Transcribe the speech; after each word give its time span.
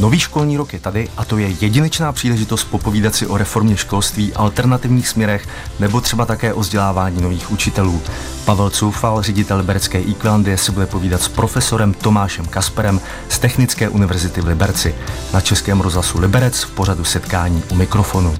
Nový 0.00 0.18
školní 0.18 0.56
rok 0.56 0.72
je 0.72 0.78
tady 0.78 1.08
a 1.16 1.24
to 1.24 1.38
je 1.38 1.48
jedinečná 1.60 2.12
příležitost 2.12 2.64
popovídat 2.64 3.14
si 3.14 3.26
o 3.26 3.36
reformě 3.36 3.76
školství, 3.76 4.34
alternativních 4.34 5.08
směrech 5.08 5.48
nebo 5.80 6.00
třeba 6.00 6.26
také 6.26 6.54
o 6.54 6.60
vzdělávání 6.60 7.22
nových 7.22 7.50
učitelů. 7.50 8.02
Pavel 8.44 8.70
Coufal, 8.70 9.22
ředitel 9.22 9.56
Liberecké 9.56 9.98
Equalandie, 9.98 10.58
se 10.58 10.72
bude 10.72 10.86
povídat 10.86 11.22
s 11.22 11.28
profesorem 11.28 11.94
Tomášem 11.94 12.46
Kasperem 12.46 13.00
z 13.28 13.38
Technické 13.38 13.88
univerzity 13.88 14.40
v 14.40 14.46
Liberci 14.46 14.94
na 15.32 15.40
Českém 15.40 15.80
rozhlasu 15.80 16.20
Liberec 16.20 16.62
v 16.62 16.70
pořadu 16.70 17.04
setkání 17.04 17.62
u 17.70 17.74
mikrofonu. 17.74 18.34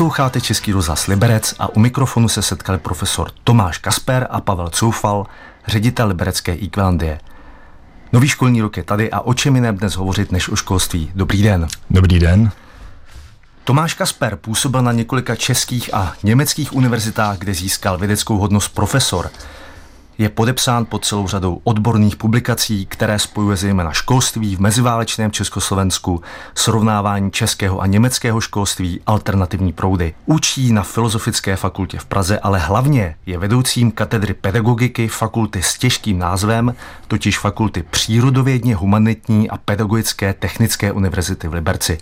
Posloucháte 0.00 0.40
Český 0.40 0.72
rozhlas 0.72 1.06
Liberec 1.06 1.54
a 1.58 1.68
u 1.68 1.80
mikrofonu 1.80 2.28
se 2.28 2.42
setkali 2.42 2.78
profesor 2.78 3.30
Tomáš 3.44 3.78
Kasper 3.78 4.26
a 4.30 4.40
Pavel 4.40 4.68
Coufal, 4.68 5.26
ředitel 5.66 6.08
Liberecké 6.08 6.52
Equalandie. 6.52 7.20
Nový 8.12 8.28
školní 8.28 8.60
rok 8.62 8.76
je 8.76 8.82
tady 8.82 9.10
a 9.10 9.20
o 9.20 9.34
čem 9.34 9.54
jiném 9.54 9.76
dnes 9.76 9.96
hovořit 9.96 10.32
než 10.32 10.48
o 10.48 10.56
školství. 10.56 11.10
Dobrý 11.14 11.42
den. 11.42 11.66
Dobrý 11.90 12.18
den. 12.18 12.50
Tomáš 13.64 13.94
Kasper 13.94 14.36
působil 14.36 14.82
na 14.82 14.92
několika 14.92 15.36
českých 15.36 15.94
a 15.94 16.12
německých 16.22 16.74
univerzitách, 16.74 17.38
kde 17.38 17.54
získal 17.54 17.98
vědeckou 17.98 18.38
hodnost 18.38 18.74
profesor 18.74 19.30
je 20.20 20.28
podepsán 20.28 20.84
pod 20.84 21.04
celou 21.04 21.28
řadou 21.28 21.60
odborných 21.64 22.16
publikací, 22.16 22.86
které 22.86 23.18
spojuje 23.18 23.56
zejména 23.56 23.92
školství 23.92 24.56
v 24.56 24.60
meziválečném 24.60 25.30
Československu, 25.30 26.22
srovnávání 26.54 27.30
českého 27.30 27.80
a 27.80 27.86
německého 27.86 28.40
školství, 28.40 29.00
alternativní 29.06 29.72
proudy. 29.72 30.14
Učí 30.26 30.72
na 30.72 30.82
Filozofické 30.82 31.56
fakultě 31.56 31.98
v 31.98 32.04
Praze, 32.04 32.38
ale 32.38 32.58
hlavně 32.58 33.16
je 33.26 33.38
vedoucím 33.38 33.90
katedry 33.90 34.34
pedagogiky 34.34 35.08
fakulty 35.08 35.62
s 35.62 35.78
těžkým 35.78 36.18
názvem, 36.18 36.74
totiž 37.08 37.38
fakulty 37.38 37.82
přírodovědně 37.82 38.74
humanitní 38.74 39.50
a 39.50 39.56
pedagogické 39.56 40.34
technické 40.34 40.92
univerzity 40.92 41.48
v 41.48 41.54
Liberci. 41.54 41.98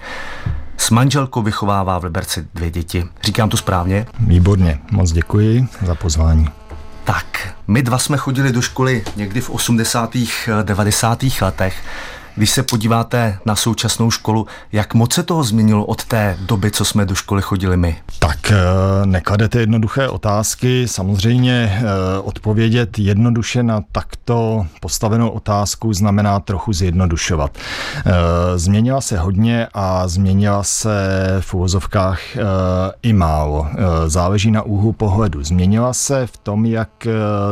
S 0.76 0.90
manželkou 0.90 1.42
vychovává 1.42 1.98
v 1.98 2.04
Liberci 2.04 2.46
dvě 2.54 2.70
děti. 2.70 3.04
Říkám 3.22 3.48
to 3.48 3.56
správně? 3.56 4.06
Výborně, 4.20 4.78
moc 4.90 5.12
děkuji 5.12 5.68
za 5.86 5.94
pozvání. 5.94 6.48
Tak, 7.08 7.54
my 7.66 7.82
dva 7.82 7.98
jsme 7.98 8.16
chodili 8.16 8.52
do 8.52 8.62
školy 8.62 9.04
někdy 9.16 9.40
v 9.40 9.50
80. 9.50 10.16
90. 10.62 11.24
letech. 11.40 11.82
Když 12.38 12.50
se 12.50 12.62
podíváte 12.62 13.38
na 13.44 13.56
současnou 13.56 14.10
školu, 14.10 14.46
jak 14.72 14.94
moc 14.94 15.14
se 15.14 15.22
toho 15.22 15.44
změnilo 15.44 15.84
od 15.84 16.04
té 16.04 16.36
doby, 16.40 16.70
co 16.70 16.84
jsme 16.84 17.06
do 17.06 17.14
školy 17.14 17.42
chodili 17.42 17.76
my? 17.76 17.96
Tak 18.18 18.52
eh, 18.52 18.56
nekladete 19.04 19.60
jednoduché 19.60 20.08
otázky. 20.08 20.88
Samozřejmě 20.88 21.80
eh, 21.80 21.84
odpovědět 22.18 22.98
jednoduše 22.98 23.62
na 23.62 23.82
takto 23.92 24.66
postavenou 24.80 25.28
otázku 25.28 25.92
znamená 25.92 26.40
trochu 26.40 26.72
zjednodušovat. 26.72 27.58
Eh, 27.58 28.12
změnila 28.58 29.00
se 29.00 29.18
hodně 29.18 29.68
a 29.74 30.08
změnila 30.08 30.62
se 30.62 30.90
v 31.40 31.54
úvozovkách 31.54 32.20
i 33.02 33.12
málo. 33.12 33.66
Záleží 34.06 34.50
na 34.50 34.62
úhlu 34.62 34.92
pohledu. 34.92 35.44
Změnila 35.44 35.92
se 35.92 36.26
v 36.26 36.36
tom, 36.36 36.66
jak 36.66 36.90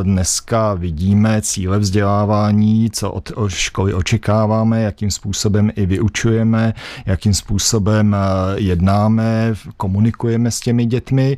dneska 0.03 0.75
vidíme 0.75 1.43
cíle 1.43 1.79
vzdělávání, 1.79 2.91
co 2.91 3.13
od 3.13 3.33
školy 3.49 3.95
očekáváme, 3.95 4.76
děláme, 4.77 4.83
jakým 4.83 5.11
způsobem 5.11 5.73
i 5.77 5.87
vyučujeme, 5.87 6.75
jakým 7.07 7.35
způsobem 7.35 8.15
eh, 8.15 8.61
jednáme, 8.61 9.55
komunikujeme 9.77 10.51
s 10.51 10.61
těmi 10.61 10.87
dětmi 10.87 11.37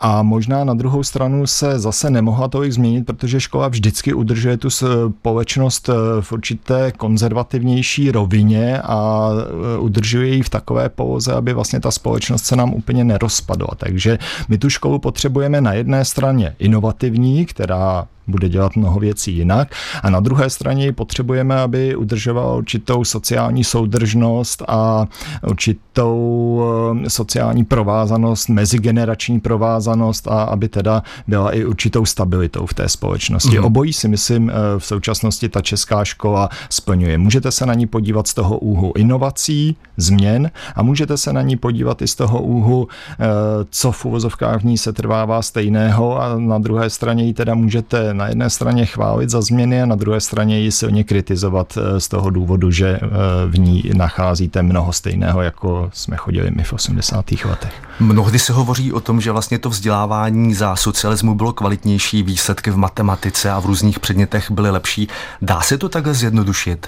a 0.00 0.22
možná 0.22 0.64
na 0.64 0.74
druhou 0.74 1.02
stranu 1.02 1.46
se 1.46 1.78
zase 1.78 2.10
nemohla 2.10 2.48
tolik 2.48 2.72
změnit, 2.72 3.06
protože 3.06 3.40
škola 3.40 3.68
vždycky 3.68 4.14
udržuje 4.14 4.56
tu 4.56 4.70
společnost 4.70 5.88
eh, 5.88 5.92
v 6.20 6.32
určité 6.32 6.92
konzervativnější 6.92 8.10
rovině 8.10 8.80
a 8.82 9.30
eh, 9.32 9.78
udržuje 9.78 10.34
ji 10.34 10.42
v 10.42 10.48
takové 10.48 10.88
poloze, 10.88 11.32
aby 11.32 11.52
vlastně 11.52 11.80
ta 11.80 11.90
společnost 11.90 12.44
se 12.44 12.56
nám 12.56 12.74
úplně 12.74 13.04
nerozpadla. 13.04 13.68
Takže 13.76 14.18
my 14.48 14.58
tu 14.58 14.70
školu 14.70 14.98
potřebujeme 14.98 15.60
na 15.60 15.72
jedné 15.72 16.04
straně 16.04 16.54
inovativní, 16.58 17.46
která 17.46 18.06
bude 18.26 18.48
dělat 18.48 18.76
mnoho 18.76 19.00
věcí 19.00 19.36
jinak. 19.36 19.74
A 20.02 20.10
na 20.10 20.20
druhé 20.20 20.50
straně 20.50 20.92
potřebujeme, 20.92 21.60
aby 21.60 21.96
udržoval 21.96 22.56
určitou 22.56 23.04
sociální 23.04 23.64
soudržnost 23.64 24.62
a 24.68 25.06
určitou 25.46 26.62
eh, 27.04 27.10
sociální 27.10 27.64
provázanost, 27.64 28.48
mezigenerační 28.48 29.40
provázanost 29.40 30.28
a 30.28 30.42
aby 30.42 30.68
teda 30.68 31.02
byla 31.26 31.50
i 31.50 31.64
určitou 31.64 32.06
stabilitou 32.06 32.66
v 32.66 32.74
té 32.74 32.88
společnosti. 32.88 33.58
Mm. 33.58 33.64
Obojí 33.64 33.92
si 33.92 34.08
myslím 34.08 34.50
eh, 34.50 34.54
v 34.78 34.86
současnosti 34.86 35.48
ta 35.48 35.60
česká 35.60 36.04
škola 36.04 36.48
splňuje. 36.70 37.18
Můžete 37.18 37.50
se 37.50 37.66
na 37.66 37.74
ní 37.74 37.86
podívat 37.86 38.26
z 38.26 38.34
toho 38.34 38.58
úhlu 38.58 38.92
inovací, 38.96 39.76
změn 39.96 40.50
a 40.76 40.82
můžete 40.82 41.16
se 41.16 41.32
na 41.32 41.42
ní 41.42 41.56
podívat 41.56 42.02
i 42.02 42.08
z 42.08 42.14
toho 42.14 42.42
úhlu, 42.42 42.88
eh, 42.88 43.24
co 43.70 43.92
v 43.92 44.04
uvozovkách 44.04 44.60
v 44.60 44.64
ní 44.64 44.78
se 44.78 44.92
trvává 44.92 45.42
stejného 45.42 46.22
a 46.22 46.38
na 46.38 46.58
druhé 46.58 46.90
straně 46.90 47.24
ji 47.24 47.34
teda 47.34 47.54
můžete 47.54 48.13
na 48.14 48.28
jedné 48.28 48.50
straně 48.50 48.86
chválit 48.86 49.30
za 49.30 49.42
změny 49.42 49.82
a 49.82 49.86
na 49.86 49.96
druhé 49.96 50.20
straně 50.20 50.60
ji 50.60 50.72
silně 50.72 51.04
kritizovat 51.04 51.78
eh, 51.78 52.00
z 52.00 52.08
toho 52.08 52.30
důvodu, 52.30 52.70
že 52.70 52.88
eh, 52.88 53.08
v 53.46 53.58
ní 53.58 53.82
nacházíte 53.94 54.62
mnoho 54.62 54.92
stejného, 54.92 55.42
jako 55.42 55.90
jsme 55.92 56.16
chodili 56.16 56.50
my 56.50 56.62
v 56.64 56.72
80. 56.72 57.24
letech. 57.44 57.72
Mnohdy 58.00 58.38
se 58.38 58.52
hovoří 58.52 58.92
o 58.92 59.00
tom, 59.00 59.20
že 59.20 59.32
vlastně 59.32 59.58
to 59.58 59.68
vzdělávání 59.68 60.54
za 60.54 60.76
socialismu 60.76 61.34
bylo 61.34 61.52
kvalitnější, 61.52 62.22
výsledky 62.22 62.70
v 62.70 62.76
matematice 62.76 63.50
a 63.50 63.60
v 63.60 63.66
různých 63.66 64.00
předmětech 64.00 64.50
byly 64.50 64.70
lepší. 64.70 65.08
Dá 65.42 65.60
se 65.60 65.78
to 65.78 65.88
takhle 65.88 66.14
zjednodušit? 66.14 66.86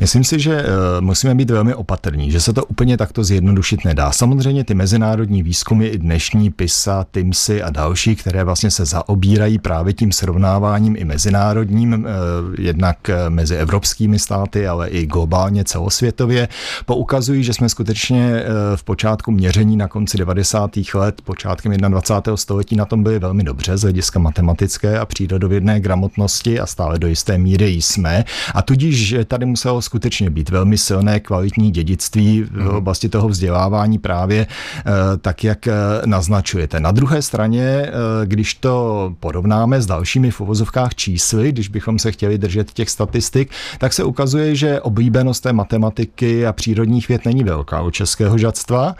Myslím 0.00 0.24
si, 0.24 0.40
že 0.40 0.60
eh, 0.60 0.66
musíme 1.00 1.34
být 1.34 1.50
velmi 1.50 1.74
opatrní, 1.74 2.30
že 2.30 2.40
se 2.40 2.52
to 2.52 2.64
úplně 2.64 2.96
takto 2.96 3.24
zjednodušit 3.24 3.84
nedá. 3.84 4.12
Samozřejmě 4.12 4.64
ty 4.64 4.74
mezinárodní 4.74 5.42
výzkumy 5.42 5.86
i 5.86 5.98
dnešní 5.98 6.50
PISA, 6.50 7.06
TIMSy 7.10 7.62
a 7.62 7.70
další, 7.70 8.16
které 8.16 8.44
vlastně 8.44 8.70
se 8.70 8.84
zaobírají 8.84 9.58
právě 9.58 9.92
tím 9.92 10.12
srovnáváním 10.12 10.65
i 10.74 11.04
mezinárodním, 11.04 11.94
eh, 11.94 12.62
jednak 12.62 13.08
eh, 13.08 13.30
mezi 13.30 13.56
evropskými 13.56 14.18
státy, 14.18 14.66
ale 14.68 14.88
i 14.88 15.06
globálně 15.06 15.64
celosvětově, 15.64 16.48
poukazují, 16.86 17.44
že 17.44 17.54
jsme 17.54 17.68
skutečně 17.68 18.44
v 18.76 18.84
počátku 18.84 19.32
měření 19.32 19.76
na 19.76 19.88
konci 19.88 20.18
90. 20.18 20.70
let, 20.94 21.20
počátkem 21.24 21.72
21. 21.72 22.36
století 22.36 22.76
na 22.76 22.84
tom 22.84 23.02
byli 23.02 23.18
velmi 23.18 23.44
dobře 23.44 23.76
z 23.76 23.82
hlediska 23.82 24.18
matematické 24.18 24.98
a 24.98 25.06
přírodovědné 25.06 25.80
gramotnosti 25.80 26.60
a 26.60 26.66
stále 26.66 26.98
do 26.98 27.06
jisté 27.06 27.38
míry 27.38 27.68
jsme. 27.68 28.24
A 28.54 28.62
tudíž 28.62 29.14
tady 29.26 29.46
muselo 29.46 29.82
skutečně 29.82 30.30
být 30.30 30.50
velmi 30.50 30.78
silné 30.78 31.20
kvalitní 31.20 31.70
dědictví 31.70 32.42
v 32.42 32.52
mhm. 32.52 32.68
oblasti 32.68 33.08
toho 33.08 33.28
vzdělávání 33.28 33.98
právě 33.98 34.46
eh, 34.46 34.82
tak, 35.20 35.44
jak 35.44 35.66
eh, 35.66 35.72
naznačujete. 36.06 36.80
Na 36.80 36.90
druhé 36.92 37.22
straně, 37.22 37.62
eh, 37.62 37.92
když 38.24 38.54
to 38.54 39.14
porovnáme 39.20 39.80
s 39.80 39.86
dalšími 39.86 40.30
v 40.30 40.40
uvozovkách 40.56 40.94
čísly, 40.94 41.52
když 41.52 41.68
bychom 41.68 41.98
se 41.98 42.12
chtěli 42.12 42.38
držet 42.38 42.72
těch 42.72 42.90
statistik, 42.90 43.50
tak 43.78 43.92
se 43.92 44.04
ukazuje, 44.04 44.56
že 44.56 44.80
oblíbenost 44.80 45.42
té 45.42 45.52
matematiky 45.52 46.46
a 46.46 46.52
přírodních 46.52 47.08
věd 47.08 47.24
není 47.24 47.44
velká 47.44 47.82
u 47.82 47.90
českého 47.90 48.38
žadstva. 48.38 48.96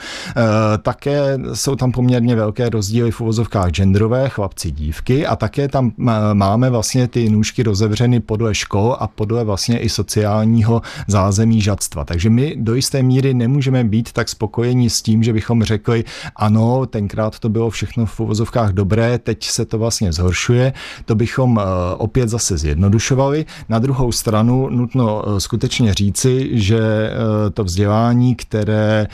Také 0.83 1.39
jsou 1.55 1.77
tam 1.77 1.93
poměrně 1.93 2.37
velké 2.37 2.69
rozdíly 2.69 3.11
v 3.11 3.21
uvozovkách 3.21 3.71
genderové, 3.71 4.29
chlapci, 4.29 4.71
dívky 4.71 5.27
a 5.27 5.37
také 5.37 5.69
tam 5.69 5.93
máme 6.33 6.71
vlastně 6.71 7.09
ty 7.09 7.31
nůžky 7.31 7.63
rozevřeny 7.63 8.21
podle 8.21 8.55
škol 8.55 8.97
a 9.01 9.07
podle 9.07 9.45
vlastně 9.45 9.79
i 9.79 9.89
sociálního 9.89 10.83
zázemí 11.09 11.61
žadstva. 11.61 12.05
Takže 12.05 12.31
my 12.31 12.55
do 12.57 12.75
jisté 12.75 13.03
míry 13.03 13.35
nemůžeme 13.35 13.85
být 13.85 14.13
tak 14.13 14.29
spokojeni 14.29 14.91
s 14.91 15.03
tím, 15.03 15.23
že 15.23 15.33
bychom 15.33 15.65
řekli, 15.65 16.05
ano, 16.37 16.87
tenkrát 16.87 17.39
to 17.39 17.49
bylo 17.49 17.71
všechno 17.71 18.07
v 18.07 18.21
uvozovkách 18.21 18.73
dobré, 18.73 19.19
teď 19.19 19.45
se 19.45 19.65
to 19.65 19.79
vlastně 19.79 20.13
zhoršuje. 20.13 20.73
To 21.05 21.15
bychom 21.15 21.46
eh, 21.59 21.63
opět 21.97 22.29
zase 22.29 22.59
zjednodušovali. 22.59 23.47
Na 23.69 23.79
druhou 23.79 24.13
stranu 24.13 24.69
nutno 24.71 25.23
eh, 25.27 25.41
skutečně 25.41 25.95
říci, 25.95 26.51
že 26.53 26.81
eh, 26.81 27.51
to 27.51 27.65
vzdělání, 27.65 28.35
které 28.35 29.07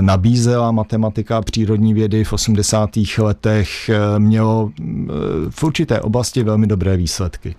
nabízela 0.00 0.72
matematika 0.72 1.38
a 1.38 1.42
přírodní 1.42 1.94
vědy 1.94 2.24
v 2.24 2.32
80. 2.32 2.90
letech, 3.18 3.90
mělo 4.18 4.70
v 5.50 5.64
určité 5.64 6.00
oblasti 6.00 6.42
velmi 6.42 6.66
dobré 6.66 6.96
výsledky 6.96 7.54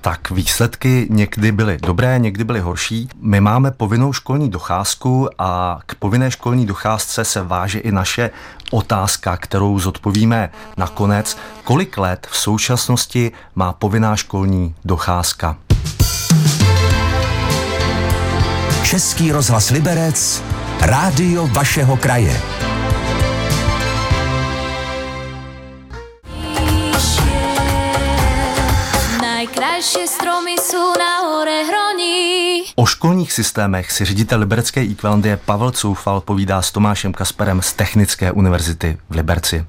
tak 0.00 0.30
výsledky 0.30 1.06
někdy 1.10 1.52
byly 1.52 1.78
dobré, 1.82 2.18
někdy 2.18 2.44
byly 2.44 2.60
horší. 2.60 3.08
My 3.20 3.40
máme 3.40 3.70
povinnou 3.70 4.12
školní 4.12 4.50
docházku 4.50 5.28
a 5.38 5.80
k 5.86 5.94
povinné 5.94 6.30
školní 6.30 6.66
docházce 6.66 7.24
se 7.24 7.42
váže 7.42 7.78
i 7.78 7.92
naše 7.92 8.30
otázka, 8.70 9.36
kterou 9.36 9.78
zodpovíme 9.78 10.50
nakonec. 10.76 11.36
Kolik 11.64 11.98
let 11.98 12.26
v 12.30 12.36
současnosti 12.36 13.32
má 13.54 13.72
povinná 13.72 14.16
školní 14.16 14.74
docházka? 14.84 15.56
Český 18.84 19.32
rozhlas 19.32 19.70
Liberec, 19.70 20.42
rádio 20.80 21.46
vašeho 21.46 21.96
kraje. 21.96 22.59
Naše 29.80 30.06
stromy 30.06 30.50
jsou 30.50 30.92
na 30.98 31.18
hore 31.18 31.64
hroní. 31.64 32.62
O 32.76 32.86
školních 32.86 33.32
systémech 33.32 33.92
si 33.92 34.04
ředitel 34.04 34.40
Liberecké 34.40 34.80
Equalandie 34.80 35.36
Pavel 35.36 35.70
Coufal 35.70 36.20
povídá 36.20 36.62
s 36.62 36.72
Tomášem 36.72 37.12
Kasperem 37.12 37.62
z 37.62 37.72
Technické 37.72 38.32
univerzity 38.32 38.98
v 39.10 39.14
Liberci. 39.14 39.66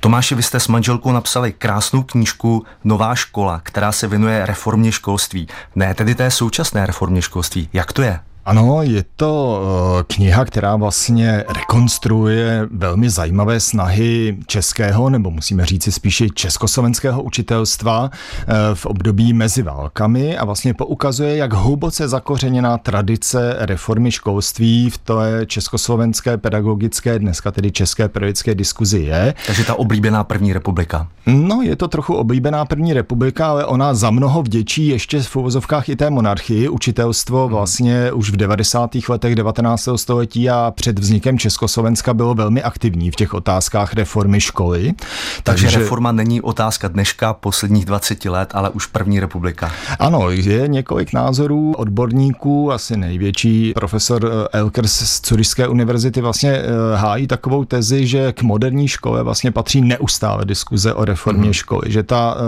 Tomáši, 0.00 0.34
vy 0.34 0.42
jste 0.42 0.60
s 0.60 0.68
manželkou 0.68 1.12
napsali 1.12 1.52
krásnou 1.52 2.02
knížku 2.02 2.66
Nová 2.84 3.14
škola, 3.14 3.60
která 3.64 3.92
se 3.92 4.06
věnuje 4.06 4.46
reformě 4.46 4.92
školství. 4.92 5.48
Ne 5.74 5.94
tedy 5.94 6.14
té 6.14 6.30
současné 6.30 6.86
reformě 6.86 7.22
školství. 7.22 7.68
Jak 7.72 7.92
to 7.92 8.02
je? 8.02 8.20
Ano, 8.44 8.82
je 8.82 9.04
to 9.16 9.62
eh, 10.00 10.04
kniha, 10.06 10.44
která 10.44 10.76
vlastně 10.76 11.44
rekonstruuje 11.48 12.68
velmi 12.70 13.10
zajímavé 13.10 13.60
snahy 13.60 14.36
českého, 14.46 15.10
nebo 15.10 15.30
musíme 15.30 15.66
říci 15.66 15.92
spíše 15.92 16.28
československého 16.28 17.22
učitelstva 17.22 18.10
eh, 18.12 18.54
v 18.74 18.86
období 18.86 19.32
mezi 19.32 19.62
válkami 19.62 20.38
a 20.38 20.44
vlastně 20.44 20.74
poukazuje, 20.74 21.36
jak 21.36 21.52
hluboce 21.52 22.08
zakořeněná 22.08 22.78
tradice 22.78 23.56
reformy 23.58 24.10
školství 24.10 24.90
v 24.90 24.98
té 24.98 25.46
československé 25.46 26.36
pedagogické, 26.36 27.18
dneska 27.18 27.50
tedy 27.50 27.70
české 27.70 28.08
pedagogické 28.08 28.54
diskuzi 28.54 28.98
je. 28.98 29.34
Takže 29.46 29.64
ta 29.64 29.74
oblíbená 29.74 30.24
první 30.24 30.52
republika. 30.52 31.08
No, 31.26 31.62
je 31.62 31.76
to 31.76 31.88
trochu 31.88 32.14
oblíbená 32.14 32.64
první 32.64 32.92
republika, 32.92 33.48
ale 33.48 33.66
ona 33.66 33.94
za 33.94 34.10
mnoho 34.10 34.42
vděčí 34.42 34.88
ještě 34.88 35.20
v 35.20 35.36
uvozovkách 35.36 35.88
i 35.88 35.96
té 35.96 36.10
monarchii. 36.10 36.68
Učitelstvo 36.68 37.42
hmm. 37.42 37.54
vlastně 37.54 38.12
už 38.12 38.31
v 38.32 38.36
90. 38.36 38.90
letech 39.08 39.34
19. 39.34 39.88
století 39.96 40.50
a 40.50 40.72
před 40.76 40.98
vznikem 40.98 41.38
Československa 41.38 42.14
bylo 42.14 42.34
velmi 42.34 42.62
aktivní 42.62 43.10
v 43.10 43.16
těch 43.16 43.34
otázkách 43.34 43.94
reformy 43.94 44.40
školy. 44.40 44.92
Takže, 45.42 45.64
takže 45.64 45.78
reforma 45.78 46.12
není 46.12 46.40
otázka 46.40 46.88
dneška, 46.88 47.32
posledních 47.32 47.84
20 47.84 48.24
let, 48.24 48.50
ale 48.54 48.70
už 48.70 48.86
první 48.86 49.20
republika. 49.20 49.72
Ano, 49.98 50.30
je 50.30 50.68
několik 50.68 51.12
názorů 51.12 51.72
odborníků, 51.76 52.72
asi 52.72 52.96
největší 52.96 53.72
profesor 53.72 54.26
eh, 54.26 54.58
Elkers 54.58 54.92
z 54.92 55.20
Curyšské 55.20 55.68
univerzity 55.68 56.20
vlastně 56.20 56.50
eh, 56.50 56.96
hájí 56.96 57.26
takovou 57.26 57.64
tezi, 57.64 58.06
že 58.06 58.32
k 58.32 58.42
moderní 58.42 58.88
škole 58.88 59.22
vlastně 59.22 59.50
patří 59.50 59.80
neustále 59.80 60.44
diskuze 60.44 60.94
o 60.94 61.04
reformě 61.04 61.46
mm. 61.46 61.52
školy, 61.52 61.82
že 61.86 62.02
ta 62.02 62.34
uh, 62.34 62.40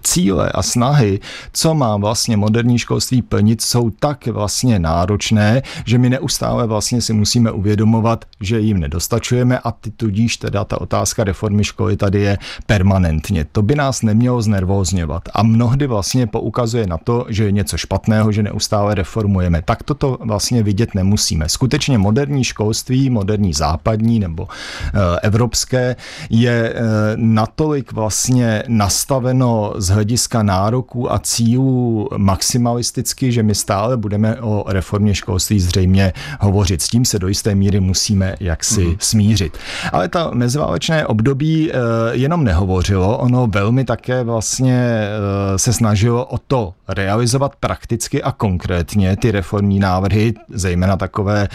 cíle 0.00 0.48
a 0.48 0.62
snahy, 0.62 1.20
co 1.52 1.74
má 1.74 1.96
vlastně 1.96 2.36
moderní 2.36 2.78
školství 2.78 3.22
plnit, 3.22 3.62
jsou 3.62 3.90
tak 3.90 4.26
vlastně 4.26 4.51
náročné, 4.78 5.62
že 5.84 5.98
my 5.98 6.10
neustále 6.10 6.66
vlastně 6.66 7.00
si 7.00 7.12
musíme 7.12 7.50
uvědomovat, 7.50 8.24
že 8.40 8.60
jim 8.60 8.78
nedostačujeme 8.78 9.58
a 9.58 9.72
ty 9.72 9.90
tudíž 9.90 10.36
teda 10.36 10.64
ta 10.64 10.80
otázka 10.80 11.24
reformy 11.24 11.64
školy 11.64 11.96
tady 11.96 12.20
je 12.20 12.38
permanentně. 12.66 13.46
To 13.52 13.62
by 13.62 13.74
nás 13.74 14.02
nemělo 14.02 14.42
znervózňovat 14.42 15.22
a 15.34 15.42
mnohdy 15.42 15.86
vlastně 15.86 16.26
poukazuje 16.26 16.86
na 16.86 16.98
to, 16.98 17.26
že 17.28 17.44
je 17.44 17.52
něco 17.52 17.76
špatného, 17.76 18.32
že 18.32 18.42
neustále 18.42 18.94
reformujeme. 18.94 19.62
Tak 19.62 19.82
toto 19.82 20.18
vlastně 20.20 20.62
vidět 20.62 20.94
nemusíme. 20.94 21.48
Skutečně 21.48 21.98
moderní 21.98 22.44
školství, 22.44 23.10
moderní 23.10 23.52
západní 23.52 24.18
nebo 24.18 24.48
e, 24.48 25.20
evropské 25.20 25.96
je 26.30 26.72
e, 26.74 26.74
natolik 27.16 27.92
vlastně 27.92 28.62
nastaveno 28.68 29.72
z 29.76 29.88
hlediska 29.88 30.42
nároků 30.42 31.12
a 31.12 31.18
cílů 31.18 32.08
maximalisticky, 32.16 33.32
že 33.32 33.42
my 33.42 33.54
stále 33.54 33.96
budeme 33.96 34.36
o 34.42 34.64
reformě 34.66 35.14
školství 35.14 35.60
zřejmě 35.60 36.12
hovořit. 36.40 36.82
S 36.82 36.88
tím 36.88 37.04
se 37.04 37.18
do 37.18 37.28
jisté 37.28 37.54
míry 37.54 37.80
musíme 37.80 38.34
jaksi 38.40 38.84
mm. 38.84 38.96
smířit. 38.98 39.58
Ale 39.92 40.08
ta 40.08 40.30
meziválečné 40.34 41.06
období 41.06 41.72
e, 41.72 41.76
jenom 42.12 42.44
nehovořilo, 42.44 43.18
ono 43.18 43.46
velmi 43.46 43.84
také 43.84 44.24
vlastně 44.24 45.08
e, 45.54 45.58
se 45.58 45.72
snažilo 45.72 46.24
o 46.24 46.38
to 46.38 46.74
realizovat 46.88 47.52
prakticky 47.60 48.22
a 48.22 48.32
konkrétně 48.32 49.16
ty 49.16 49.30
reformní 49.30 49.78
návrhy, 49.78 50.34
zejména 50.48 50.96
takové 50.96 51.42
e, 51.42 51.48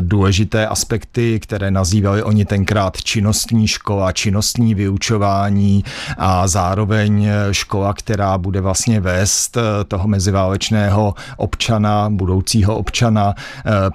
důležité 0.00 0.66
aspekty, 0.66 1.40
které 1.40 1.70
nazývali 1.70 2.22
oni 2.22 2.44
tenkrát 2.44 2.96
činnostní 2.96 3.68
škola, 3.68 4.12
činnostní 4.12 4.74
vyučování 4.74 5.84
a 6.18 6.48
zároveň 6.48 7.28
škola, 7.50 7.94
která 7.94 8.38
bude 8.38 8.60
vlastně 8.60 9.00
vést 9.00 9.58
toho 9.88 10.08
meziválečného 10.08 11.14
občana, 11.36 11.91
budoucího 12.08 12.76
občana 12.76 13.34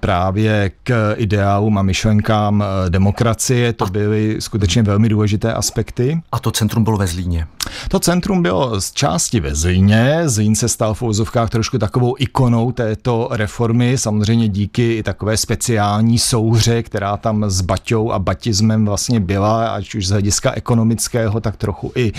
právě 0.02 0.72
k 0.84 1.14
ideálům 1.18 1.78
a 1.78 1.82
myšlenkám 1.82 2.64
demokracie. 2.90 3.74
To 3.74 3.86
byly 3.86 4.36
skutečně 4.40 4.84
velmi 4.84 5.10
důležité 5.10 5.54
aspekty. 5.54 6.22
A 6.32 6.40
to 6.40 6.52
centrum 6.52 6.84
bylo 6.84 6.98
ve 6.98 7.08
Zlíně? 7.08 7.48
To 7.90 8.00
centrum 8.00 8.42
bylo 8.42 8.82
z 8.82 8.92
části 8.92 9.40
ve 9.40 9.56
Zlíně. 9.56 10.22
Zlín 10.26 10.56
se 10.56 10.70
stal 10.70 10.94
v 10.94 11.02
úzovkách 11.02 11.50
trošku 11.50 11.78
takovou 11.78 12.16
ikonou 12.20 12.72
této 12.72 13.30
reformy, 13.32 13.98
samozřejmě 13.98 14.48
díky 14.48 14.94
i 14.94 15.04
takové 15.04 15.38
speciální 15.38 16.20
souhře, 16.20 16.84
která 16.84 17.18
tam 17.18 17.50
s 17.50 17.62
baťou 17.62 18.12
a 18.12 18.20
batismem 18.20 18.86
vlastně 18.86 19.20
byla, 19.20 19.68
ať 19.68 19.96
už 19.96 20.08
z 20.08 20.10
hlediska 20.12 20.52
ekonomického, 20.52 21.40
tak 21.42 21.58
trochu 21.58 21.92
i 21.96 22.12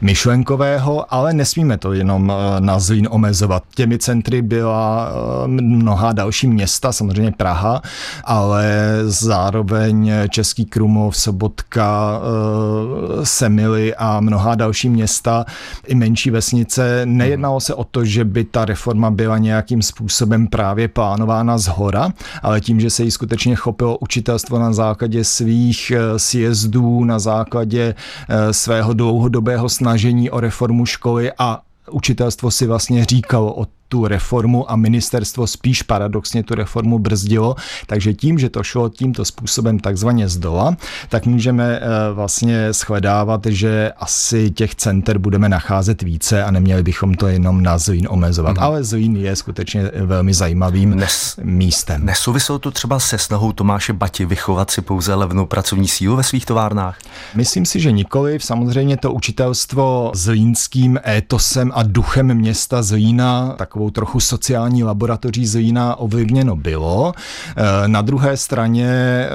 myšlenkového, 0.00 1.14
ale 1.14 1.32
nesmíme 1.32 1.78
to 1.78 1.92
jenom 1.92 2.32
eh, 2.32 2.60
na 2.60 2.78
Zlín 2.78 3.08
omezovat. 3.10 3.62
Těmi 3.74 3.98
centry 3.98 4.42
byla 4.42 5.08
eh, 5.08 5.12
mnoha 5.46 6.12
další 6.12 6.46
města, 6.46 6.92
samozřejmě 6.92 7.32
Praha, 7.32 7.82
ale 8.24 8.98
zároveň 9.04 10.12
Český 10.28 10.64
Krumov, 10.64 11.16
Sobotka, 11.16 12.20
eh, 12.20 13.26
Semily 13.26 13.94
a 13.94 14.20
mnoha 14.20 14.54
další 14.54 14.88
města, 14.88 15.44
i 15.86 15.94
menší 15.94 16.30
vesnice. 16.30 17.02
Nejednalo 17.04 17.60
se 17.60 17.74
o 17.74 17.84
to, 17.84 18.04
že 18.04 18.24
by 18.24 18.44
ta 18.44 18.64
reforma 18.64 19.10
byla 19.10 19.38
nějakým 19.38 19.82
způsobem 19.82 20.46
právě 20.46 20.88
plánována 20.88 21.58
z 21.58 21.66
hora, 21.66 22.12
ale 22.42 22.60
tím, 22.60 22.80
že 22.80 22.90
se 22.90 23.02
jí 23.02 23.10
skutečně 23.10 23.54
chopilo 23.54 23.98
učitelstvo 23.98 24.58
na 24.58 24.72
základě 24.72 25.24
svých 25.24 25.90
eh, 25.90 26.18
sjezdů, 26.18 27.04
na 27.04 27.18
základě 27.18 27.94
eh, 28.28 28.52
svého 28.52 28.92
dlouhodobého 28.94 29.68
snažení 29.68 30.30
o 30.30 30.40
reformu 30.40 30.86
školy 30.86 31.32
a 31.38 31.60
učitelstvo 31.90 32.50
si 32.50 32.66
vlastně 32.66 33.04
říkalo 33.04 33.54
o 33.54 33.66
tu 33.88 34.06
reformu 34.06 34.70
a 34.70 34.76
ministerstvo 34.76 35.46
spíš 35.46 35.82
paradoxně 35.82 36.42
tu 36.42 36.54
reformu 36.54 36.98
brzdilo, 36.98 37.54
takže 37.86 38.14
tím, 38.14 38.38
že 38.38 38.48
to 38.48 38.62
šlo 38.62 38.88
tímto 38.88 39.24
způsobem 39.24 39.78
takzvaně 39.78 40.28
z 40.28 40.36
dola, 40.36 40.76
tak 41.08 41.26
můžeme 41.26 41.80
eh, 41.82 42.12
vlastně 42.12 42.72
shledávat, 42.72 43.46
že 43.46 43.92
asi 43.96 44.50
těch 44.50 44.74
center 44.74 45.18
budeme 45.18 45.48
nacházet 45.48 46.02
více 46.02 46.44
a 46.44 46.50
neměli 46.50 46.82
bychom 46.82 47.14
to 47.14 47.26
jenom 47.26 47.62
na 47.62 47.78
Zlín 47.78 48.06
omezovat. 48.10 48.56
Mm. 48.56 48.62
Ale 48.62 48.84
Zlín 48.84 49.16
je 49.16 49.36
skutečně 49.36 49.90
velmi 49.94 50.34
zajímavým 50.34 50.94
Nes, 50.94 51.38
místem. 51.42 52.06
Nesouviselo 52.06 52.58
to 52.58 52.70
třeba 52.70 52.98
se 52.98 53.18
snahou 53.18 53.52
Tomáše 53.52 53.92
Bati 53.92 54.24
vychovat 54.24 54.70
si 54.70 54.80
pouze 54.80 55.14
levnou 55.14 55.46
pracovní 55.46 55.88
sílu 55.88 56.16
ve 56.16 56.22
svých 56.22 56.46
továrnách? 56.46 56.98
Myslím 57.34 57.66
si, 57.66 57.80
že 57.80 57.92
nikoliv. 57.92 58.44
Samozřejmě 58.44 58.96
to 58.96 59.12
učitelstvo 59.12 60.12
zlínským 60.14 60.98
étosem 61.06 61.72
a 61.74 61.82
duchem 61.82 62.34
města 62.34 62.82
Zlína, 62.82 63.54
tak 63.58 63.75
takovou 63.76 63.90
trochu 63.90 64.20
sociální 64.20 64.84
laboratoří 64.84 65.46
Zlína 65.46 65.96
ovlivněno 65.96 66.56
bylo. 66.56 67.12
Eh, 67.56 67.88
na 67.88 68.02
druhé 68.02 68.36
straně 68.36 68.88
eh, 68.88 69.28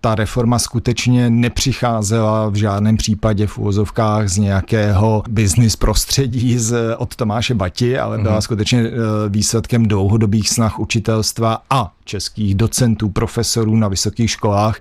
ta 0.00 0.14
reforma 0.14 0.58
skutečně 0.58 1.30
nepřicházela 1.30 2.48
v 2.48 2.54
žádném 2.54 2.96
případě 2.96 3.46
v 3.46 3.58
úvozovkách 3.58 4.28
z 4.28 4.38
nějakého 4.38 5.22
business 5.28 5.76
prostředí 5.76 6.58
z, 6.58 6.96
od 6.96 7.16
Tomáše 7.16 7.54
Bati, 7.54 7.98
ale 7.98 8.18
byla 8.18 8.38
mm-hmm. 8.38 8.40
skutečně 8.40 8.80
eh, 8.80 8.92
výsledkem 9.28 9.86
dlouhodobých 9.86 10.48
snah 10.48 10.78
učitelstva 10.78 11.62
a 11.70 11.92
českých 12.04 12.54
docentů, 12.54 13.08
profesorů 13.08 13.76
na 13.76 13.88
vysokých 13.88 14.30
školách, 14.30 14.80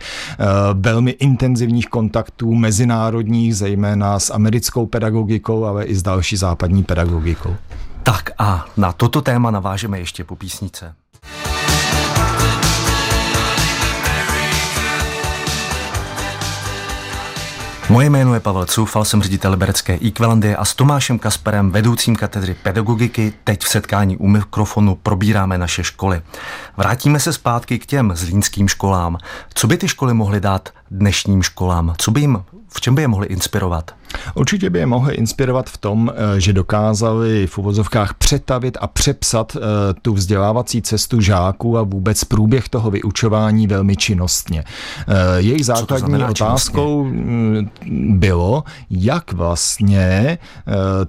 velmi 0.74 1.12
intenzivních 1.12 1.88
kontaktů 1.88 2.56
mezinárodních, 2.56 3.56
zejména 3.56 4.20
s 4.20 4.34
americkou 4.34 4.86
pedagogikou, 4.86 5.66
ale 5.66 5.86
i 5.86 5.96
s 5.96 6.04
další 6.04 6.38
západní 6.38 6.84
pedagogikou. 6.84 7.56
Tak 8.08 8.32
a 8.38 8.66
na 8.78 8.92
toto 8.92 9.22
téma 9.22 9.52
navážeme 9.52 10.00
ještě 10.00 10.24
po 10.24 10.36
písnice. 10.36 10.96
Moje 17.90 18.10
jméno 18.10 18.34
je 18.34 18.40
Pavel 18.40 18.66
Cufal, 18.66 19.06
jsem 19.06 19.22
ředitel 19.22 19.52
Liberecké 19.52 20.00
Equalandie 20.08 20.56
a 20.56 20.66
s 20.66 20.76
Tomášem 20.76 21.20
Kasperem, 21.20 21.72
vedoucím 21.72 22.16
katedry 22.16 22.54
pedagogiky, 22.54 23.34
teď 23.44 23.64
v 23.64 23.70
setkání 23.70 24.18
u 24.18 24.28
mikrofonu 24.28 24.96
probíráme 24.96 25.58
naše 25.58 25.84
školy. 25.84 26.22
Vrátíme 26.78 27.20
se 27.20 27.34
zpátky 27.34 27.80
k 27.80 27.86
těm 27.86 28.12
zlínským 28.16 28.68
školám. 28.68 29.18
Co 29.54 29.68
by 29.68 29.78
ty 29.78 29.88
školy 29.88 30.14
mohly 30.14 30.40
dát 30.40 30.70
dnešním 30.92 31.44
školám? 31.44 31.96
Co 31.98 32.12
by 32.12 32.22
jim, 32.22 32.44
v 32.70 32.82
čem 32.82 32.96
by 32.96 33.02
je 33.02 33.08
mohli 33.08 33.28
inspirovat? 33.28 33.92
Určitě 34.36 34.70
by 34.70 34.80
je 34.80 34.86
mohli 34.86 35.16
inspirovat 35.16 35.70
v 35.70 35.78
tom, 35.78 36.12
eh, 36.16 36.42
že 36.42 36.54
dokázali 36.54 37.48
v 37.48 37.58
uvozovkách 37.58 38.14
přetavit 38.14 38.78
a 38.82 38.88
přepsat 38.88 39.56
eh, 39.56 39.60
tu 40.02 40.14
vzdělávací 40.14 40.82
cestu 40.82 41.22
žáků 41.22 41.78
a 41.78 41.84
vůbec 41.84 42.24
průběh 42.24 42.70
toho 42.70 42.92
vyučování 42.92 43.68
velmi 43.68 43.96
činnostně. 43.96 44.64
Eh, 45.08 45.14
jejich 45.38 45.66
základní 45.66 46.24
otázkou 46.24 47.06
činnostně? 47.06 47.32
Mm, 47.32 48.20
bylo, 48.20 48.64
jak 48.90 49.34
vlastně 49.34 50.38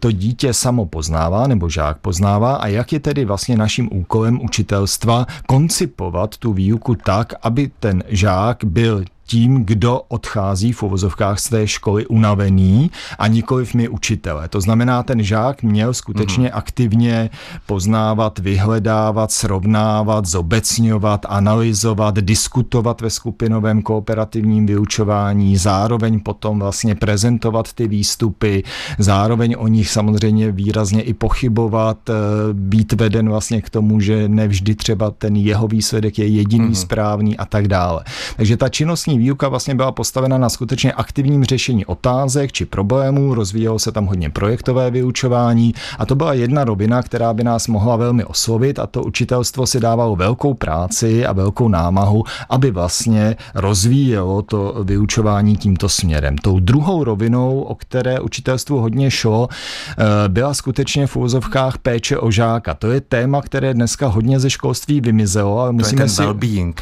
to 0.00 0.12
dítě 0.12 0.55
samo 0.55 0.87
poznává 0.87 1.47
nebo 1.47 1.69
žák 1.69 1.99
poznává 1.99 2.57
a 2.57 2.67
jak 2.67 2.93
je 2.93 3.00
tedy 3.00 3.25
vlastně 3.25 3.57
naším 3.57 3.88
úkolem 3.93 4.40
učitelstva 4.43 5.26
koncipovat 5.47 6.37
tu 6.37 6.52
výuku 6.52 6.95
tak, 6.95 7.33
aby 7.43 7.71
ten 7.81 8.02
žák 8.09 8.64
byl 8.64 9.05
tím, 9.28 9.64
kdo 9.64 10.02
odchází 10.08 10.73
v 10.73 10.82
uvozovkách 10.82 11.38
z 11.38 11.49
té 11.49 11.66
školy 11.66 12.06
unavený 12.06 12.90
a 13.18 13.26
nikoliv 13.26 13.75
my 13.75 13.88
učitele. 13.88 14.49
To 14.49 14.61
znamená, 14.61 15.02
ten 15.02 15.23
žák 15.23 15.62
měl 15.62 15.94
skutečně 15.94 16.49
mm-hmm. 16.49 16.58
aktivně 16.58 17.30
poznávat, 17.66 18.38
vyhledávat, 18.38 19.32
srovnávat, 19.32 20.26
zobecňovat, 20.26 21.26
analyzovat, 21.28 22.14
diskutovat 22.14 23.00
ve 23.00 23.11
skupinovém 23.11 23.82
kooperativním 23.82 24.66
vyučování, 24.66 25.56
zároveň 25.56 26.20
potom 26.20 26.58
vlastně 26.58 26.94
prezentovat 26.94 27.73
ty 27.73 27.88
výstupy, 27.88 28.62
zároveň 28.99 29.56
o 29.58 29.68
nich 29.68 29.90
samozřejmě 29.90 30.52
výrazně 30.52 31.02
i 31.02 31.14
pochybovat, 31.14 32.11
eh, 32.11 32.14
být 32.52 32.92
veden 32.92 33.28
vlastně 33.28 33.62
k 33.62 33.70
tomu, 33.70 34.00
že 34.00 34.28
nevždy 34.28 34.75
třeba 34.75 35.11
ten 35.11 35.37
jeho 35.37 35.68
výsledek 35.68 36.18
je 36.18 36.26
jediný 36.26 36.68
mm-hmm. 36.68 36.82
správný 36.82 37.37
a 37.37 37.44
tak 37.44 37.68
dále. 37.68 38.04
Takže 38.37 38.56
ta 38.56 38.68
činnostní 38.68 39.18
výuka 39.19 39.49
vlastně 39.49 39.75
byla 39.75 39.93
postavena 39.93 40.39
na 40.39 40.49
skutečně 40.49 40.93
aktivním 40.93 41.45
řešení 41.45 41.87
otázek 41.87 42.53
či 42.53 42.65
problémů, 42.65 43.35
rozvíjelo 43.35 43.79
se 43.79 43.93
tam 43.93 44.07
hodně 44.07 44.31
projektové 44.31 44.91
vyučování 44.91 45.75
a 45.99 46.07
to 46.07 46.15
byla 46.15 46.33
jedna 46.35 46.65
rovina, 46.65 47.03
která 47.03 47.35
by 47.35 47.45
nás 47.45 47.69
mohla 47.69 47.97
velmi 47.97 48.25
oslovit 48.25 48.79
a 48.79 48.87
to 48.87 49.03
učitelstvo 49.03 49.67
si 49.67 49.81
dávalo 49.81 50.17
velkou 50.17 50.55
práci 50.55 51.27
a 51.27 51.33
velkou 51.33 51.69
námahu, 51.69 52.25
aby 52.49 52.71
vlastně 52.71 53.37
rozvíjelo 53.55 54.43
to 54.43 54.77
vyučování 54.85 55.57
tímto 55.57 55.89
směrem. 55.89 56.39
Tou 56.39 56.61
druhou 56.61 57.05
rovinou, 57.05 57.61
o 57.61 57.75
které 57.75 58.21
učitelstvu 58.21 58.81
hodně 58.81 59.11
šlo, 59.11 59.49
eh, 59.51 60.29
byla 60.29 60.55
skutečně 60.55 61.07
v 61.07 61.17
úvozovkách 61.17 61.79
péče 61.79 62.19
o 62.19 62.31
žáka. 62.31 62.75
To 62.75 62.91
je 62.91 63.01
téma, 63.01 63.43
které 63.43 63.75
dneska 63.75 64.07
hodně 64.07 64.41
ze 64.41 64.51
školství 64.51 65.01
vymizelo, 65.01 65.61
ale 65.61 65.73
musíme 65.73 65.97
to 65.97 66.03
je 66.03 66.07
ten 66.07 66.09
si... 66.09 66.23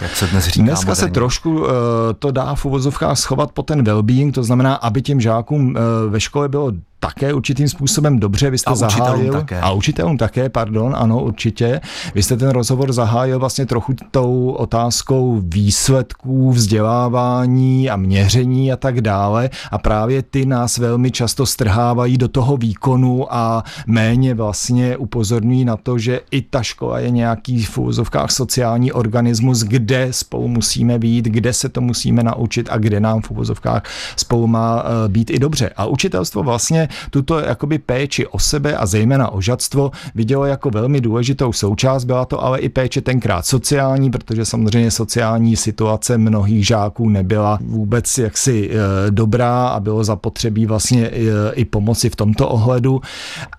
jak 0.01 0.17
se 0.17 0.27
dnes 0.27 0.49
říká 0.49 0.65
Dneska 0.65 0.91
moderně. 0.91 1.09
se 1.09 1.15
trošku 1.15 1.67
eh, 1.67 1.71
to 2.19 2.26
dá 2.33 2.55
v 2.55 2.65
uvozovkách 2.65 3.19
schovat 3.19 3.53
po 3.53 3.63
ten 3.63 3.83
well-being, 3.83 4.33
to 4.33 4.43
znamená, 4.43 4.75
aby 4.75 5.03
těm 5.03 5.21
žákům 5.21 5.77
eh, 5.77 5.81
ve 6.11 6.21
škole 6.21 6.49
bylo 6.49 6.73
také 7.01 7.35
určitým 7.35 7.69
způsobem 7.69 8.19
dobře. 8.19 8.51
Vy 8.51 8.59
jste 8.59 8.71
a 8.71 8.75
zahájil, 8.75 9.33
také. 9.33 9.61
A 9.61 9.73
učitelům 9.73 10.17
také, 10.17 10.49
pardon, 10.49 10.95
ano, 10.97 11.23
určitě. 11.23 11.81
Vy 12.15 12.23
jste 12.23 12.37
ten 12.37 12.49
rozhovor 12.49 12.93
zahájil 12.93 13.39
vlastně 13.39 13.67
trochu 13.67 13.95
tou 14.11 14.51
otázkou 14.51 15.43
výsledků, 15.45 16.53
vzdělávání 16.53 17.91
a 17.91 17.97
měření 17.97 18.73
a 18.73 18.77
tak 18.77 19.01
dále. 19.01 19.51
A 19.71 19.79
právě 19.79 20.23
ty 20.23 20.47
nás 20.47 20.79
velmi 20.79 21.11
často 21.11 21.47
strhávají 21.47 22.19
do 22.19 22.29
toho 22.29 22.57
výkonu 22.57 23.35
a 23.35 23.65
méně 23.87 24.35
vlastně 24.35 24.97
upozorňují 24.97 25.65
na 25.65 25.77
to, 25.77 25.99
že 25.99 26.21
i 26.31 26.43
ta 26.43 26.63
škola 26.63 26.99
je 26.99 27.11
nějaký 27.11 27.65
v 27.65 27.79
úzovkách 27.79 28.31
sociální 28.31 28.93
organismus, 28.93 29.63
kde 29.63 30.09
spolu 30.11 30.49
musíme 30.49 30.99
být, 30.99 31.25
kde 31.25 31.53
se 31.53 31.69
to 31.69 31.81
musíme 31.81 32.23
naučit 32.23 32.69
a 32.71 32.79
kde 32.79 33.01
nám 33.01 33.21
v 33.21 33.31
úvozovkách 33.31 33.83
spolu 34.17 34.47
má 34.47 34.85
eh, 34.85 35.09
být 35.09 35.31
i 35.31 35.39
dobře. 35.39 35.71
A 35.77 35.87
učitelstvo 35.87 36.43
vlastně 36.43 36.86
tuto 37.11 37.39
jakoby 37.39 37.79
péči 37.79 38.27
o 38.27 38.39
sebe 38.39 38.77
a 38.77 38.87
zejména 38.87 39.29
o 39.29 39.41
žadstvo 39.41 39.91
vidělo 40.15 40.45
jako 40.45 40.71
velmi 40.71 41.01
důležitou 41.01 41.53
součást. 41.53 42.05
Byla 42.05 42.25
to 42.25 42.45
ale 42.45 42.59
i 42.59 42.69
péče 42.69 43.01
tenkrát 43.01 43.47
sociální, 43.47 44.11
protože 44.11 44.45
samozřejmě 44.45 44.91
sociální 44.91 45.57
situace 45.57 46.19
mnohých 46.19 46.67
žáků 46.67 47.09
nebyla 47.09 47.59
vůbec 47.63 48.19
jaksi 48.19 48.71
e, 48.71 49.11
dobrá 49.11 49.69
a 49.69 49.81
bylo 49.81 50.05
zapotřebí 50.05 50.67
vlastně 50.67 51.07
e, 51.07 51.53
i 51.55 51.65
pomoci 51.65 52.11
v 52.11 52.17
tomto 52.17 52.49
ohledu. 52.49 53.01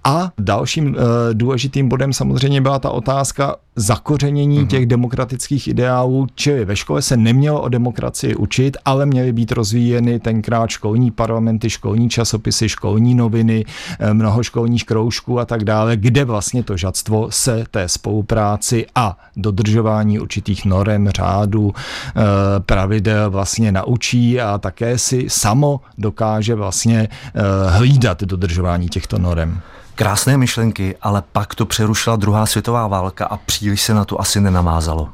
A 0.04 0.32
dalším 0.40 0.96
e, 0.96 1.34
důležitým 1.34 1.90
bodem 1.90 2.14
samozřejmě 2.14 2.62
byla 2.62 2.80
ta 2.80 2.90
otázka 2.90 3.56
zakořenění 3.78 4.60
mm-hmm. 4.60 4.68
těch 4.68 4.86
demokratických 4.86 5.68
ideálů, 5.68 6.28
čili 6.36 6.66
ve 6.66 6.76
škole 6.76 7.02
se 7.02 7.18
nemělo 7.18 7.62
o 7.62 7.70
demokracii 7.70 8.36
učit, 8.36 8.78
ale 8.86 9.06
měly 9.06 9.34
být 9.34 9.52
rozvíjeny 9.52 10.20
tenkrát 10.20 10.70
školní 10.70 11.12
parlamenty, 11.12 11.70
školní 11.70 12.10
časopisy, 12.10 12.70
školní 12.70 13.16
noviny, 13.18 13.66
eh, 14.00 14.14
mnoho 14.14 14.44
školních 14.44 14.86
kroužků 14.86 15.40
a 15.40 15.46
tak 15.46 15.64
dále, 15.64 15.98
kde 15.98 16.26
vlastně 16.26 16.64
to 16.64 16.78
žadstvo 16.78 17.28
se 17.32 17.64
té 17.72 17.90
spolupráci 17.90 18.86
a 18.96 19.18
dodržování 19.36 20.20
určitých 20.20 20.66
norem, 20.66 21.10
řádů, 21.10 21.74
eh, 21.76 22.22
pravidel 22.60 23.32
vlastně 23.32 23.72
naučí 23.72 24.42
a 24.42 24.58
také 24.58 24.98
si 24.98 25.26
samo 25.30 25.82
dokáže 25.98 26.56
vlastně 26.56 27.10
eh, 27.10 27.42
hlídat 27.70 28.24
dodržování 28.24 28.90
těchto 28.90 29.18
norem. 29.18 29.62
Krásné 29.96 30.38
myšlenky, 30.38 30.96
ale 31.02 31.24
pak 31.32 31.56
to 31.56 31.66
přerušila 31.66 32.16
druhá 32.16 32.46
světová 32.46 32.88
válka 32.88 33.26
a 33.26 33.38
příliš 33.38 33.82
se 33.82 33.94
na 33.94 34.06
to 34.06 34.22
asi 34.22 34.42
nenamázalo. 34.42 35.10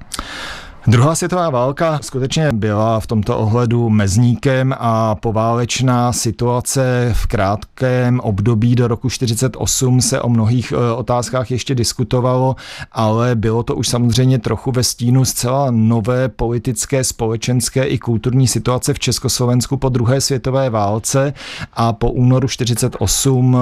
Druhá 0.88 1.16
světová 1.16 1.50
válka 1.50 2.00
skutečně 2.02 2.50
byla 2.54 3.00
v 3.00 3.08
tomto 3.08 3.38
ohledu 3.38 3.90
mezníkem 3.90 4.76
a 4.80 5.16
poválečná 5.16 6.14
situace 6.14 7.12
v 7.14 7.26
krátkém 7.26 8.20
období 8.20 8.76
do 8.76 8.88
roku 8.88 9.10
48 9.10 10.02
se 10.02 10.22
o 10.22 10.30
mnohých 10.30 10.72
e, 10.72 10.94
otázkách 10.94 11.52
ještě 11.52 11.76
diskutovalo, 11.76 12.56
ale 12.92 13.36
bylo 13.36 13.64
to 13.64 13.76
už 13.76 13.88
samozřejmě 13.88 14.40
trochu 14.40 14.72
ve 14.72 14.84
stínu 14.84 15.26
zcela 15.26 15.68
nové 15.72 16.30
politické, 16.30 17.04
společenské 17.04 17.84
i 17.84 17.98
kulturní 17.98 18.48
situace 18.48 18.94
v 18.94 19.00
Československu 19.00 19.78
po 19.78 19.90
druhé 19.90 20.22
světové 20.22 20.70
válce 20.70 21.34
a 21.74 21.94
po 21.94 22.12
únoru 22.12 22.48
48 22.48 23.58
e, 23.58 23.60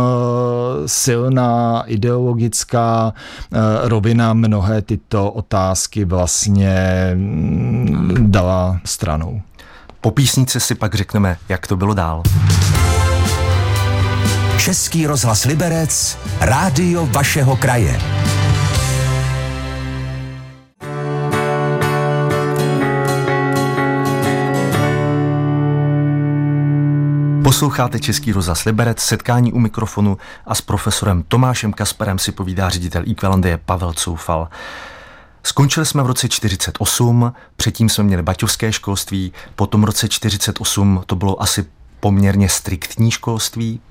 silná 0.87 1.83
ideologická 1.87 3.13
e, 3.13 3.89
rovina 3.89 4.33
mnohé 4.33 4.81
tyto 4.81 5.31
otázky 5.31 6.05
vlastně 6.05 7.10
dala 8.19 8.79
stranou. 8.85 9.41
Po 10.01 10.11
písnice 10.11 10.59
si 10.59 10.75
pak 10.75 10.95
řekneme, 10.95 11.37
jak 11.49 11.67
to 11.67 11.77
bylo 11.77 11.93
dál. 11.93 12.23
Český 14.57 15.07
rozhlas 15.07 15.45
Liberec, 15.45 16.17
rádio 16.39 17.05
vašeho 17.05 17.55
kraje. 17.55 18.01
Posloucháte 27.43 27.99
Český 27.99 28.31
rozhlas 28.31 28.65
Liberec, 28.65 28.99
setkání 28.99 29.53
u 29.53 29.59
mikrofonu 29.59 30.17
a 30.45 30.55
s 30.55 30.61
profesorem 30.61 31.23
Tomášem 31.27 31.73
Kasperem 31.73 32.19
si 32.19 32.31
povídá 32.31 32.69
ředitel 32.69 33.03
Equalandie 33.11 33.57
Pavel 33.57 33.93
Coufal. 33.93 34.49
Skončili 35.43 35.86
jsme 35.86 36.03
v 36.03 36.05
roce 36.05 36.29
48, 36.29 37.33
předtím 37.55 37.89
jsme 37.89 38.03
měli 38.03 38.24
baťovské 38.24 38.74
školství, 38.74 39.33
potom 39.55 39.81
v 39.81 39.86
roce 39.86 40.10
48 40.10 41.03
to 41.05 41.15
bylo 41.15 41.41
asi 41.41 41.65
poměrně 42.00 42.50
striktní 42.50 43.12
školství? 43.12 43.81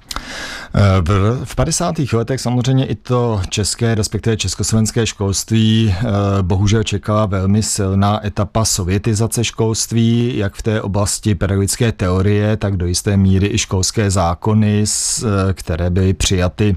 V 1.45 1.54
50. 1.54 1.95
letech 2.12 2.40
samozřejmě 2.40 2.87
i 2.87 2.95
to 2.95 3.40
české, 3.49 3.95
respektive 3.95 4.37
československé 4.37 5.07
školství 5.07 5.95
eh, 5.99 6.02
bohužel 6.42 6.83
čekala 6.83 7.26
velmi 7.26 7.62
silná 7.62 8.26
etapa 8.26 8.64
sovětizace 8.64 9.45
školství, 9.45 10.37
jak 10.37 10.54
v 10.54 10.62
té 10.62 10.83
oblasti 10.83 11.35
pedagogické 11.35 11.92
teorie, 11.92 12.57
tak 12.57 12.76
do 12.76 12.87
jisté 12.87 13.16
míry 13.16 13.50
i 13.52 13.59
školské 13.59 14.11
zákony, 14.11 14.85
eh, 14.85 15.52
které 15.52 15.90
byly 15.90 16.14
přijaty 16.14 16.76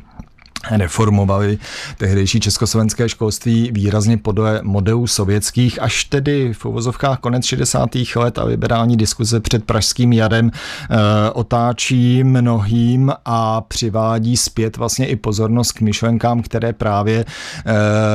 reformovali 0.71 1.57
tehdejší 1.97 2.39
československé 2.39 3.09
školství 3.09 3.71
výrazně 3.73 4.17
podle 4.17 4.59
modelů 4.63 5.07
sovětských, 5.07 5.81
až 5.81 6.03
tedy 6.03 6.53
v 6.53 6.65
uvozovkách 6.65 7.19
konec 7.19 7.45
60. 7.45 7.89
let 8.15 8.39
a 8.39 8.43
liberální 8.43 8.97
diskuze 8.97 9.39
před 9.39 9.63
pražským 9.63 10.13
jarem 10.13 10.51
e, 10.51 11.31
otáčí 11.31 12.23
mnohým 12.23 13.11
a 13.25 13.61
přivádí 13.61 14.37
zpět 14.37 14.77
vlastně 14.77 15.07
i 15.07 15.15
pozornost 15.15 15.71
k 15.71 15.81
myšlenkám, 15.81 16.41
které 16.41 16.73
právě 16.73 17.19
e, 17.19 17.25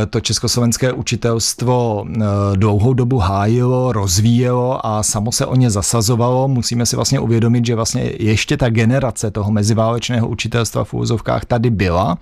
to 0.07 0.21
československé 0.21 0.93
učitelstvo 0.93 2.05
e, 2.07 2.21
dlouhou 2.57 2.95
dobu 2.95 3.19
hájilo, 3.19 3.93
rozvíjelo 3.93 4.87
a 4.87 5.03
samo 5.03 5.33
se 5.33 5.47
o 5.47 5.55
ně 5.55 5.71
zasazovalo. 5.71 6.49
Musíme 6.49 6.87
si 6.87 6.97
vlastně 6.97 7.21
uvědomit, 7.21 7.67
že 7.67 7.75
vlastně 7.75 8.13
ještě 8.19 8.57
ta 8.57 8.71
generace 8.71 9.31
toho 9.31 9.53
meziválečného 9.53 10.29
učitelstva 10.29 10.85
v 10.85 10.95
uvozovkách 10.95 11.45
tady 11.45 11.71
byla 11.71 12.19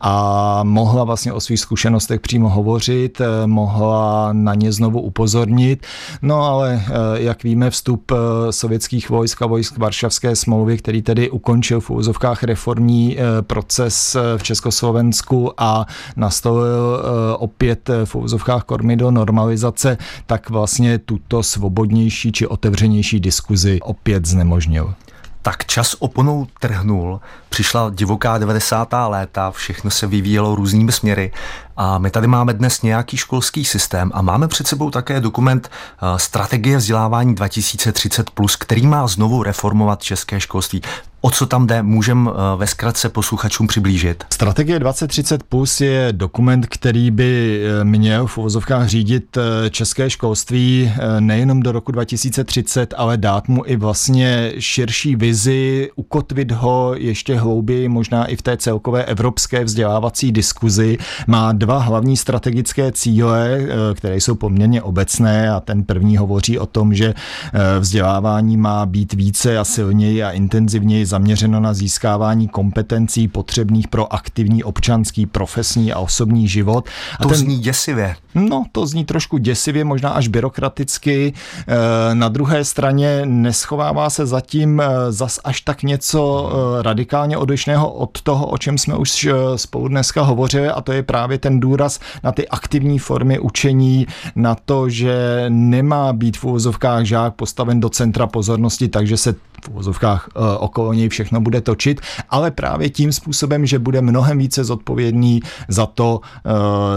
a 0.00 0.60
mohla 0.62 1.04
vlastně 1.04 1.32
o 1.32 1.40
svých 1.40 1.60
zkušenostech 1.60 2.20
přímo 2.20 2.48
hovořit, 2.48 3.20
mohla 3.46 4.32
na 4.32 4.54
ně 4.54 4.72
znovu 4.72 5.00
upozornit. 5.00 5.86
No 6.22 6.42
ale 6.42 6.82
jak 7.14 7.42
víme, 7.42 7.70
vstup 7.70 8.12
sovětských 8.50 9.10
vojsk 9.10 9.42
a 9.42 9.46
vojsk 9.46 9.78
Varšavské 9.78 10.36
smlouvy, 10.36 10.78
který 10.78 11.02
tedy 11.02 11.30
ukončil 11.30 11.80
v 11.80 11.90
úzovkách 11.90 12.42
reformní 12.42 13.16
proces 13.40 14.16
v 14.36 14.42
Československu 14.42 15.52
a 15.58 15.86
nastolil 16.16 17.02
opět 17.38 17.90
v 18.04 18.14
úzovkách 18.14 18.64
kormy 18.64 18.96
do 18.96 19.10
normalizace, 19.10 19.98
tak 20.26 20.50
vlastně 20.50 20.98
tuto 20.98 21.42
svobodnější 21.42 22.32
či 22.32 22.46
otevřenější 22.46 23.20
diskuzi 23.20 23.80
opět 23.82 24.26
znemožnil. 24.26 24.94
Tak 25.42 25.64
čas 25.66 25.96
oponou 25.98 26.46
trhnul, 26.60 27.20
přišla 27.48 27.90
divoká 27.94 28.38
90. 28.38 28.88
léta, 29.08 29.50
všechno 29.50 29.90
se 29.90 30.06
vyvíjelo 30.06 30.54
různými 30.54 30.92
směry 30.92 31.32
a 31.76 31.98
my 31.98 32.10
tady 32.10 32.26
máme 32.26 32.52
dnes 32.52 32.82
nějaký 32.82 33.16
školský 33.16 33.64
systém 33.64 34.10
a 34.14 34.22
máme 34.22 34.48
před 34.48 34.66
sebou 34.66 34.90
také 34.90 35.20
dokument 35.20 35.70
eh, 35.70 36.18
Strategie 36.18 36.76
vzdělávání 36.76 37.34
2030+, 37.34 38.56
který 38.58 38.86
má 38.86 39.06
znovu 39.06 39.42
reformovat 39.42 40.02
české 40.02 40.40
školství. 40.40 40.82
O 41.20 41.30
co 41.30 41.46
tam 41.46 41.66
jde, 41.66 41.82
můžeme 41.82 42.30
eh, 42.30 42.34
ve 42.56 42.66
zkratce 42.66 43.08
posluchačům 43.08 43.66
přiblížit? 43.66 44.24
Strategie 44.30 44.78
2030 44.78 45.42
plus 45.42 45.80
je 45.80 46.08
dokument, 46.12 46.66
který 46.66 47.10
by 47.10 47.62
eh, 47.80 47.84
měl 47.84 48.26
v 48.26 48.38
uvozovkách 48.38 48.88
řídit 48.88 49.38
české 49.70 50.10
školství 50.10 50.92
nejenom 51.20 51.62
do 51.62 51.72
roku 51.72 51.92
2030, 51.92 52.94
ale 52.96 53.16
dát 53.16 53.48
mu 53.48 53.62
i 53.66 53.76
vlastně 53.76 54.52
širší 54.58 55.16
vizi, 55.16 55.90
ukotvit 55.96 56.52
ho 56.52 56.94
ještě 56.96 57.36
hlouběji, 57.36 57.88
možná 57.88 58.26
i 58.26 58.36
v 58.36 58.42
té 58.42 58.56
celkové 58.56 59.04
evropské 59.04 59.64
vzdělávací 59.64 60.32
diskuzi. 60.32 60.98
Má 61.26 61.52
dva 61.52 61.78
hlavní 61.78 62.16
strategické 62.16 62.92
cíle, 62.92 63.58
eh, 63.60 63.94
které 63.94 64.16
jsou 64.16 64.34
poměrně 64.34 64.82
obecné 64.82 65.50
a 65.50 65.60
ten 65.60 65.84
první 65.84 66.16
hovoří 66.16 66.58
o 66.58 66.66
tom, 66.66 66.94
že 66.94 67.14
eh, 67.14 67.78
vzdělávání 67.80 68.56
má 68.56 68.86
být 68.86 69.12
více 69.12 69.58
a 69.58 69.64
silněji 69.64 70.22
a 70.22 70.30
intenzivněji 70.30 71.06
zaměřeno 71.08 71.60
na 71.60 71.74
získávání 71.74 72.48
kompetencí 72.48 73.28
potřebných 73.28 73.88
pro 73.88 74.12
aktivní 74.12 74.64
občanský, 74.64 75.26
profesní 75.26 75.92
a 75.92 75.98
osobní 75.98 76.48
život. 76.48 76.88
A 77.18 77.22
to 77.22 77.28
ten, 77.28 77.38
zní 77.38 77.58
děsivě. 77.58 78.16
No, 78.34 78.64
to 78.72 78.86
zní 78.86 79.04
trošku 79.04 79.38
děsivě, 79.38 79.84
možná 79.84 80.10
až 80.10 80.28
byrokraticky. 80.28 81.32
Eh, 81.68 82.14
na 82.14 82.28
druhé 82.28 82.64
straně 82.64 83.22
neschovává 83.24 84.10
se 84.10 84.26
zatím 84.26 84.82
zas 85.10 85.40
až 85.44 85.60
tak 85.60 85.82
něco 85.82 86.52
radikálně 86.82 87.36
odlišného 87.36 87.92
od 87.92 88.22
toho, 88.22 88.46
o 88.46 88.58
čem 88.58 88.78
jsme 88.78 88.96
už 88.96 89.28
spolu 89.56 89.88
dneska 89.88 90.22
hovořili 90.22 90.68
a 90.68 90.80
to 90.80 90.92
je 90.92 91.02
právě 91.02 91.38
ten 91.38 91.60
důraz 91.60 92.00
na 92.22 92.32
ty 92.32 92.48
aktivní 92.48 92.98
formy 92.98 93.38
učení, 93.38 94.06
na 94.36 94.56
to, 94.64 94.88
že 94.88 95.44
nemá 95.48 96.12
být 96.12 96.36
v 96.36 96.44
úvozovkách 96.44 97.04
žák 97.04 97.34
postaven 97.34 97.80
do 97.80 97.88
centra 97.88 98.26
pozornosti, 98.26 98.88
takže 98.88 99.16
se 99.16 99.34
v 99.64 99.68
úvozovkách 99.68 100.28
eh, 100.28 100.56
okolo 100.58 100.92
něj 100.92 101.08
všechno 101.08 101.40
bude 101.40 101.60
točit, 101.60 102.00
ale 102.30 102.50
právě 102.50 102.90
tím 102.90 103.12
způsobem, 103.12 103.66
že 103.66 103.78
bude 103.78 104.00
mnohem 104.00 104.38
více 104.38 104.64
zodpovědný 104.64 105.40
za 105.68 105.86
to, 105.86 106.20
eh, 106.22 106.50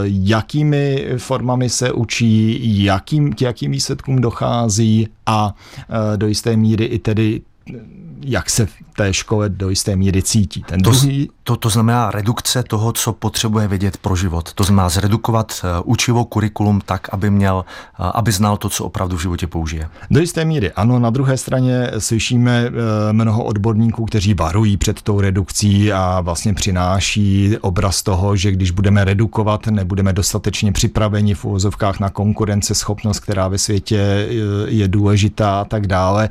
jakými 0.05 1.07
formami 1.17 1.69
se 1.69 1.91
učí, 1.91 2.59
jakým, 2.83 3.33
k 3.33 3.41
jakým 3.41 3.71
výsledkům 3.71 4.21
dochází 4.21 5.07
a 5.25 5.55
eh, 5.79 6.17
do 6.17 6.27
jisté 6.27 6.55
míry 6.57 6.85
i 6.85 6.99
tedy 6.99 7.41
jak 8.23 8.49
se 8.49 8.65
v 8.65 8.71
té 8.95 9.13
škole 9.13 9.49
do 9.49 9.69
jisté 9.69 9.95
míry 9.95 10.23
cítí. 10.23 10.63
Ten 10.63 10.81
druhý... 10.81 11.29
to, 11.43 11.55
to 11.55 11.69
znamená 11.69 12.11
redukce 12.11 12.63
toho, 12.63 12.93
co 12.93 13.13
potřebuje 13.13 13.67
vědět 13.67 13.97
pro 13.97 14.15
život. 14.15 14.53
To 14.53 14.63
znamená 14.63 14.89
zredukovat 14.89 15.51
eh, 15.63 15.67
učivo 15.85 16.25
kurikulum 16.25 16.81
tak, 16.85 17.07
aby 17.11 17.29
měl, 17.29 17.65
eh, 17.67 18.11
aby 18.13 18.31
znal 18.31 18.57
to, 18.57 18.69
co 18.69 18.85
opravdu 18.85 19.17
v 19.17 19.21
životě 19.21 19.47
použije. 19.47 19.89
Do 20.11 20.19
jisté 20.19 20.45
míry 20.45 20.71
ano, 20.71 20.99
na 20.99 21.09
druhé 21.09 21.37
straně 21.37 21.91
slyšíme 21.97 22.65
eh, 22.67 23.13
mnoho 23.13 23.43
odborníků, 23.43 24.05
kteří 24.05 24.33
varují 24.33 24.77
před 24.77 25.01
tou 25.01 25.21
redukcí 25.21 25.93
a 25.93 26.21
vlastně 26.21 26.53
přináší 26.53 27.57
obraz 27.61 28.03
toho, 28.03 28.35
že 28.35 28.51
když 28.51 28.71
budeme 28.71 29.05
redukovat, 29.05 29.67
nebudeme 29.67 30.13
dostatečně 30.13 30.71
připraveni 30.71 31.33
v 31.33 31.45
úvozovkách 31.45 31.99
na 31.99 32.09
konkurenceschopnost, 32.09 33.19
která 33.19 33.47
ve 33.47 33.57
světě 33.57 34.27
je 34.67 34.87
důležitá 34.87 35.61
a 35.61 35.65
tak 35.65 35.87
dále. 35.87 36.29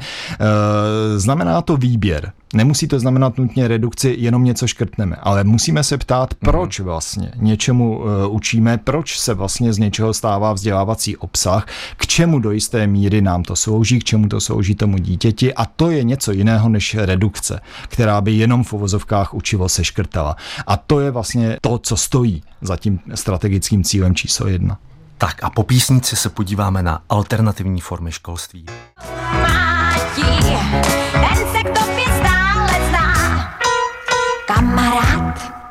Znamená 1.16 1.62
to 1.62 1.76
výběr. 1.80 2.32
Nemusí 2.54 2.88
to 2.88 3.00
znamenat 3.00 3.38
nutně 3.38 3.68
redukci, 3.68 4.14
jenom 4.18 4.44
něco 4.44 4.66
škrtneme, 4.66 5.16
ale 5.16 5.44
musíme 5.44 5.84
se 5.84 5.98
ptát, 5.98 6.34
mhm. 6.34 6.52
proč 6.52 6.80
vlastně 6.80 7.32
něčemu 7.36 7.98
uh, 7.98 8.06
učíme, 8.34 8.78
proč 8.78 9.18
se 9.18 9.34
vlastně 9.34 9.72
z 9.72 9.78
něčeho 9.78 10.14
stává 10.14 10.52
vzdělávací 10.52 11.16
obsah, 11.16 11.66
k 11.96 12.06
čemu 12.06 12.38
do 12.38 12.50
jisté 12.50 12.86
míry 12.86 13.20
nám 13.20 13.42
to 13.42 13.56
slouží, 13.56 13.98
k 13.98 14.04
čemu 14.04 14.28
to 14.28 14.40
slouží 14.40 14.74
tomu 14.74 14.98
dítěti 14.98 15.54
a 15.54 15.64
to 15.66 15.90
je 15.90 16.04
něco 16.04 16.32
jiného 16.32 16.68
než 16.68 16.94
redukce, 16.94 17.60
která 17.88 18.20
by 18.20 18.32
jenom 18.32 18.64
v 18.64 18.72
uvozovkách 18.72 19.34
učivo 19.34 19.68
se 19.68 19.84
škrtala. 19.84 20.36
A 20.66 20.76
to 20.76 21.00
je 21.00 21.10
vlastně 21.10 21.56
to, 21.60 21.78
co 21.78 21.96
stojí 21.96 22.42
za 22.60 22.76
tím 22.76 23.00
strategickým 23.14 23.84
cílem 23.84 24.14
číslo 24.14 24.48
jedna. 24.48 24.78
Tak 25.18 25.44
a 25.44 25.50
po 25.50 25.62
písnici 25.62 26.16
se 26.16 26.28
podíváme 26.28 26.82
na 26.82 27.02
alternativní 27.08 27.80
formy 27.80 28.12
školství. 28.12 28.66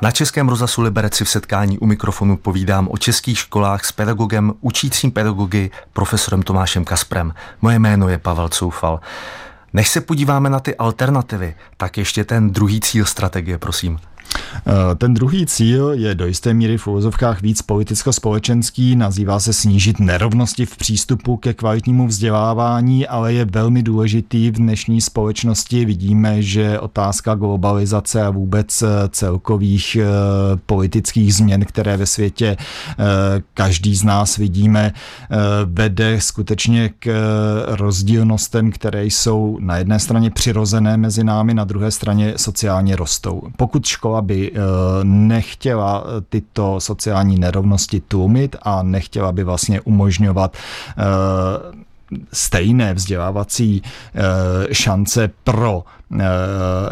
Na 0.01 0.11
Českém 0.11 0.49
rozhlasu 0.49 0.81
Liberec 0.81 1.21
v 1.21 1.29
setkání 1.29 1.79
u 1.79 1.85
mikrofonu 1.85 2.37
povídám 2.37 2.87
o 2.91 2.97
českých 2.97 3.39
školách 3.39 3.85
s 3.85 3.91
pedagogem, 3.91 4.53
učícím 4.61 5.11
pedagogy, 5.11 5.71
profesorem 5.93 6.41
Tomášem 6.41 6.85
Kasprem. 6.85 7.33
Moje 7.61 7.79
jméno 7.79 8.09
je 8.09 8.17
Pavel 8.17 8.49
Coufal. 8.49 8.99
Než 9.73 9.89
se 9.89 10.01
podíváme 10.01 10.49
na 10.49 10.59
ty 10.59 10.75
alternativy, 10.75 11.55
tak 11.77 11.97
ještě 11.97 12.23
ten 12.23 12.51
druhý 12.51 12.79
cíl 12.81 13.05
strategie, 13.05 13.57
prosím. 13.57 13.99
Eh, 14.67 14.95
ten 14.95 15.13
druhý 15.13 15.45
cíl 15.45 15.89
je 15.93 16.15
do 16.15 16.25
jisté 16.25 16.53
míry 16.53 16.77
v 16.77 16.87
úvozovkách 16.87 17.41
víc 17.41 17.61
politicko-společenský, 17.61 18.95
nazývá 18.95 19.39
se 19.39 19.53
snížit 19.53 19.99
nerovnosti 19.99 20.65
v 20.65 20.77
přístupu 20.77 21.37
ke 21.37 21.53
kvalitnímu 21.53 22.07
vzdělávání, 22.07 23.07
ale 23.07 23.33
je 23.33 23.45
velmi 23.45 23.83
důležitý 23.83 24.51
v 24.51 24.53
dnešní 24.53 25.01
společnosti. 25.01 25.85
Vidíme, 25.85 26.41
že 26.41 26.79
otázka 26.79 27.35
globalizace 27.35 28.21
a 28.21 28.29
vůbec 28.29 28.81
eh, 28.81 28.87
celkových 29.09 29.95
eh, 29.95 30.05
politických 30.65 31.35
změn, 31.35 31.65
které 31.65 31.97
ve 31.97 32.05
světě 32.05 32.57
každý 33.53 33.95
z 33.95 34.03
nás 34.03 34.37
vidíme, 34.37 34.93
vede 35.65 36.21
skutečně 36.21 36.89
k 36.99 37.09
rozdílnostem, 37.67 38.71
které 38.71 39.05
jsou 39.05 39.57
na 39.61 39.77
jedné 39.77 39.99
straně 39.99 40.31
přirozené 40.31 40.97
mezi 40.97 41.23
námi, 41.23 41.53
na 41.53 41.63
druhé 41.63 41.91
straně 41.91 42.33
sociálně 42.37 42.95
rostou. 42.95 43.41
Pokud 43.57 43.85
škola 43.85 44.18
by 44.21 44.51
eh, 44.51 44.59
nechtěla 45.03 46.03
tyto 46.29 46.79
sociální 46.79 47.39
nerovnosti 47.39 47.99
tlumit 47.99 48.55
a 48.61 48.83
nechtěla 48.83 49.31
by 49.31 49.43
vlastně 49.43 49.81
umožňovat 49.81 50.57
eh, 50.57 51.03
stejné 52.33 52.93
vzdělávací 52.93 53.83
eh, 54.15 54.73
šance 54.73 55.29
pro 55.43 55.83
Eh, 55.83 55.98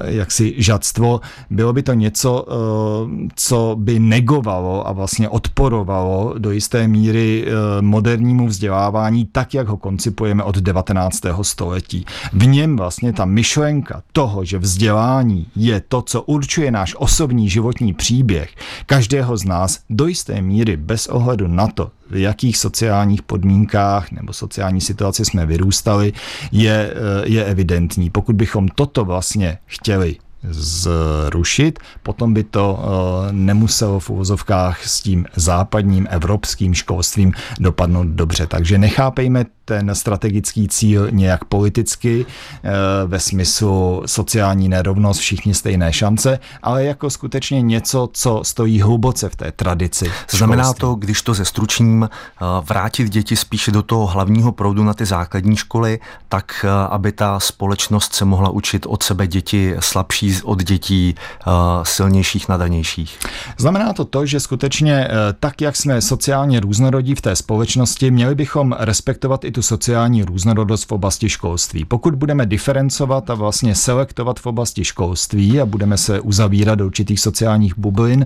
jaksi 0.05 0.53
žadstvo, 0.57 1.21
bylo 1.49 1.73
by 1.73 1.83
to 1.83 1.93
něco, 1.93 2.45
eh, 2.49 3.27
co 3.35 3.75
by 3.79 3.99
negovalo 3.99 4.87
a 4.87 4.91
vlastně 4.91 5.29
odporovalo 5.29 6.35
do 6.37 6.51
jisté 6.51 6.87
míry 6.87 7.45
eh, 7.47 7.81
modernímu 7.81 8.47
vzdělávání 8.47 9.25
tak, 9.25 9.53
jak 9.53 9.67
ho 9.67 9.77
koncipujeme 9.77 10.43
od 10.43 10.57
19. 10.57 11.43
století. 11.43 12.05
V 12.33 12.47
něm 12.47 12.77
vlastně 12.77 13.13
ta 13.13 13.25
myšlenka 13.25 14.03
toho, 14.13 14.45
že 14.45 14.59
vzdělání 14.59 15.47
je 15.55 15.81
to, 15.87 16.01
co 16.01 16.21
určuje 16.21 16.71
náš 16.71 16.95
osobní 16.97 17.49
životní 17.49 17.93
příběh 17.93 18.49
každého 18.85 19.37
z 19.37 19.45
nás 19.45 19.79
do 19.89 20.07
jisté 20.07 20.41
míry 20.41 20.77
bez 20.77 21.07
ohledu 21.07 21.47
na 21.47 21.67
to, 21.67 21.91
v 22.09 22.15
jakých 22.15 22.57
sociálních 22.57 23.21
podmínkách 23.21 24.11
nebo 24.11 24.33
sociální 24.33 24.81
situaci 24.81 25.25
jsme 25.25 25.45
vyrůstali, 25.45 26.13
je, 26.51 26.93
je 27.23 27.45
evidentní. 27.45 28.09
Pokud 28.09 28.35
bychom 28.35 28.67
toto 28.67 29.05
vlastně 29.07 29.57
chtěli 29.65 30.15
zrušit, 30.43 31.79
potom 32.03 32.33
by 32.33 32.43
to 32.43 32.79
eh, 32.79 33.31
nemuselo 33.31 33.99
v 33.99 34.09
uvozovkách 34.09 34.85
s 34.85 35.01
tím 35.01 35.25
západním 35.35 36.07
evropským 36.09 36.73
školstvím 36.73 37.33
dopadnout 37.59 38.07
dobře. 38.07 38.47
Takže 38.47 38.77
nechápejme 38.77 39.45
ten 39.65 39.95
strategický 39.95 40.67
cíl 40.67 41.11
nějak 41.11 41.45
politicky 41.45 42.25
eh, 42.25 42.71
ve 43.05 43.19
smyslu 43.19 44.03
sociální 44.05 44.69
nerovnost, 44.69 45.19
všichni 45.19 45.53
stejné 45.53 45.93
šance, 45.93 46.39
ale 46.61 46.83
jako 46.83 47.09
skutečně 47.09 47.61
něco, 47.61 48.09
co 48.13 48.41
stojí 48.43 48.81
hluboce 48.81 49.29
v 49.29 49.35
té 49.35 49.51
tradici. 49.51 50.11
Znamená 50.29 50.73
to, 50.73 50.95
když 50.95 51.21
to 51.21 51.33
ze 51.33 51.45
stručním, 51.45 52.09
eh, 52.11 52.45
vrátit 52.61 53.09
děti 53.09 53.35
spíše 53.35 53.71
do 53.71 53.81
toho 53.81 54.07
hlavního 54.07 54.51
proudu 54.51 54.83
na 54.83 54.93
ty 54.93 55.05
základní 55.05 55.55
školy, 55.55 55.99
tak 56.29 56.65
aby 56.89 57.11
ta 57.11 57.39
společnost 57.39 58.13
se 58.13 58.25
mohla 58.25 58.49
učit 58.49 58.85
od 58.85 59.03
sebe 59.03 59.27
děti 59.27 59.75
slabší 59.79 60.26
od 60.43 60.63
dětí 60.63 61.15
uh, 61.47 61.53
silnějších, 61.83 62.49
nadanějších? 62.49 63.19
Znamená 63.57 63.93
to 63.93 64.05
to, 64.05 64.25
že 64.25 64.39
skutečně 64.39 65.07
tak, 65.39 65.61
jak 65.61 65.75
jsme 65.75 66.01
sociálně 66.01 66.59
různorodí 66.59 67.15
v 67.15 67.21
té 67.21 67.35
společnosti, 67.35 68.11
měli 68.11 68.35
bychom 68.35 68.75
respektovat 68.79 69.43
i 69.43 69.51
tu 69.51 69.61
sociální 69.61 70.23
různorodost 70.23 70.89
v 70.89 70.91
oblasti 70.91 71.29
školství. 71.29 71.85
Pokud 71.85 72.15
budeme 72.15 72.45
diferencovat 72.45 73.29
a 73.29 73.33
vlastně 73.33 73.75
selektovat 73.75 74.39
v 74.39 74.45
oblasti 74.45 74.85
školství 74.85 75.61
a 75.61 75.65
budeme 75.65 75.97
se 75.97 76.19
uzavírat 76.19 76.79
do 76.79 76.85
určitých 76.85 77.19
sociálních 77.19 77.77
bublin, 77.77 78.25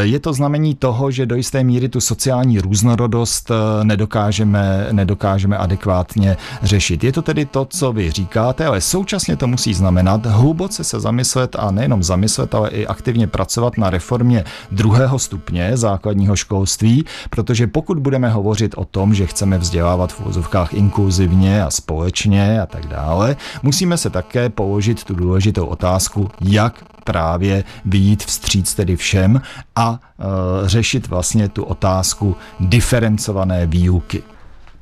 je 0.00 0.18
to 0.20 0.32
znamení 0.32 0.74
toho, 0.74 1.10
že 1.10 1.26
do 1.26 1.34
jisté 1.34 1.64
míry 1.64 1.88
tu 1.88 2.00
sociální 2.00 2.58
různorodost 2.58 3.50
nedokážeme, 3.82 4.88
nedokážeme 4.92 5.56
adekvátně 5.56 6.36
řešit. 6.62 7.04
Je 7.04 7.12
to 7.12 7.22
tedy 7.22 7.44
to, 7.44 7.64
co 7.64 7.92
vy 7.92 8.10
říkáte, 8.10 8.66
ale 8.66 8.80
současně 8.80 9.36
to 9.36 9.46
musí 9.46 9.74
znamenat 9.74 10.26
hluboce 10.26 10.84
se 10.84 11.00
zamyslet 11.00 11.35
a 11.58 11.70
nejenom 11.70 12.02
zamyslet, 12.02 12.54
ale 12.54 12.70
i 12.70 12.86
aktivně 12.86 13.26
pracovat 13.26 13.78
na 13.78 13.90
reformě 13.90 14.44
druhého 14.70 15.18
stupně 15.18 15.76
základního 15.76 16.36
školství, 16.36 17.04
protože 17.30 17.66
pokud 17.66 17.98
budeme 17.98 18.28
hovořit 18.28 18.74
o 18.76 18.84
tom, 18.84 19.14
že 19.14 19.26
chceme 19.26 19.58
vzdělávat 19.58 20.12
v 20.12 20.20
vozovkách 20.20 20.74
inkluzivně 20.74 21.62
a 21.62 21.70
společně 21.70 22.60
a 22.60 22.66
tak 22.66 22.86
dále, 22.86 23.36
musíme 23.62 23.96
se 23.96 24.10
také 24.10 24.48
položit 24.48 25.04
tu 25.04 25.14
důležitou 25.14 25.66
otázku, 25.66 26.30
jak 26.40 26.84
právě 27.04 27.64
vyjít 27.84 28.24
vstříc 28.24 28.74
tedy 28.74 28.96
všem 28.96 29.40
a 29.76 30.00
e, 30.00 30.68
řešit 30.68 31.08
vlastně 31.08 31.48
tu 31.48 31.64
otázku 31.64 32.36
diferencované 32.60 33.66
výuky. 33.66 34.22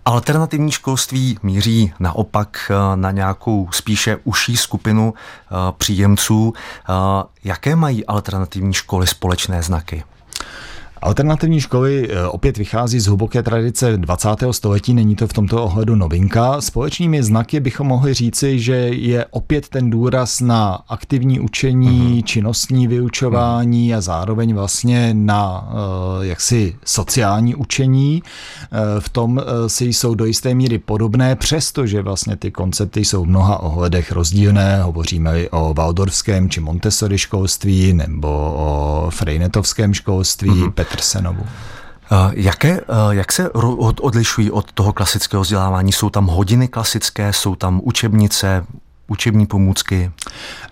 Alternativní 0.07 0.73
školství 0.73 1.39
míří 1.43 1.93
naopak 2.01 2.71
eh, 2.71 2.97
na 2.97 3.11
nějakou 3.11 3.69
spíše 3.73 4.19
užší 4.25 4.57
skupinu 4.57 5.15
eh, 5.17 5.55
příjemců. 5.79 6.55
Eh, 6.57 6.93
jaké 7.45 7.77
mají 7.77 8.07
alternativní 8.07 8.73
školy 8.73 9.07
společné 9.07 9.63
znaky? 9.63 10.05
Alternativní 11.05 11.61
školy 11.61 12.09
eh, 12.11 12.27
opět 12.27 12.57
vychází 12.59 13.01
z 13.01 13.07
hluboké 13.07 13.43
tradice 13.43 13.97
20. 13.97 14.29
století, 14.51 14.95
není 14.95 15.17
to 15.17 15.27
v 15.27 15.33
tomto 15.33 15.65
ohledu 15.65 15.95
novinka. 15.95 16.61
Společnými 16.61 17.23
znaky 17.23 17.61
bychom 17.61 17.87
mohli 17.87 18.15
říci, 18.15 18.59
že 18.59 18.75
je 18.89 19.27
opět 19.31 19.69
ten 19.69 19.91
důraz 19.91 20.41
na 20.41 20.75
aktivní 20.89 21.41
učení, 21.41 22.19
uh-huh. 22.19 22.25
činnostní 22.25 22.89
vyučování 22.89 23.91
uh-huh. 23.91 23.97
a 23.97 24.01
zároveň 24.01 24.55
vlastně 24.55 25.15
na 25.15 25.69
eh, 25.71 26.27
jaksi 26.27 26.77
sociální 26.85 27.55
učení. 27.55 28.23
Eh, 28.73 29.01
v 29.01 29.09
tom 29.09 29.43
si 29.67 29.85
jsou 29.85 30.15
do 30.15 30.25
jisté 30.25 30.55
míry 30.55 30.79
podobné, 30.79 31.37
přestože 31.37 32.03
vlastně 32.03 32.37
ty 32.37 32.51
koncepty 32.51 33.05
jsou 33.05 33.25
v 33.25 33.29
mnoha 33.29 33.61
ohledech 33.61 34.13
rozdílné. 34.13 34.83
Hovoříme 34.83 35.49
o 35.51 35.75
Waldorfském 35.75 36.49
či 36.49 36.61
Montessori 36.61 37.19
školství 37.19 37.93
nebo 37.93 38.29
o 38.57 39.07
Freinetovském 39.11 39.95
školství, 39.95 40.51
uh-huh. 40.51 40.94
Petersenovu. 40.95 41.47
Jaké, 42.33 42.81
jak 43.11 43.33
se 43.33 43.51
odlišují 44.01 44.51
od 44.51 44.73
toho 44.73 44.93
klasického 44.93 45.43
vzdělávání? 45.43 45.93
Jsou 45.93 46.11
tam 46.11 46.27
hodiny 46.27 46.69
klasické, 46.69 47.33
jsou 47.33 47.55
tam 47.55 47.81
učebnice, 47.85 48.65
učební 49.09 49.47
pomůcky? 49.47 50.11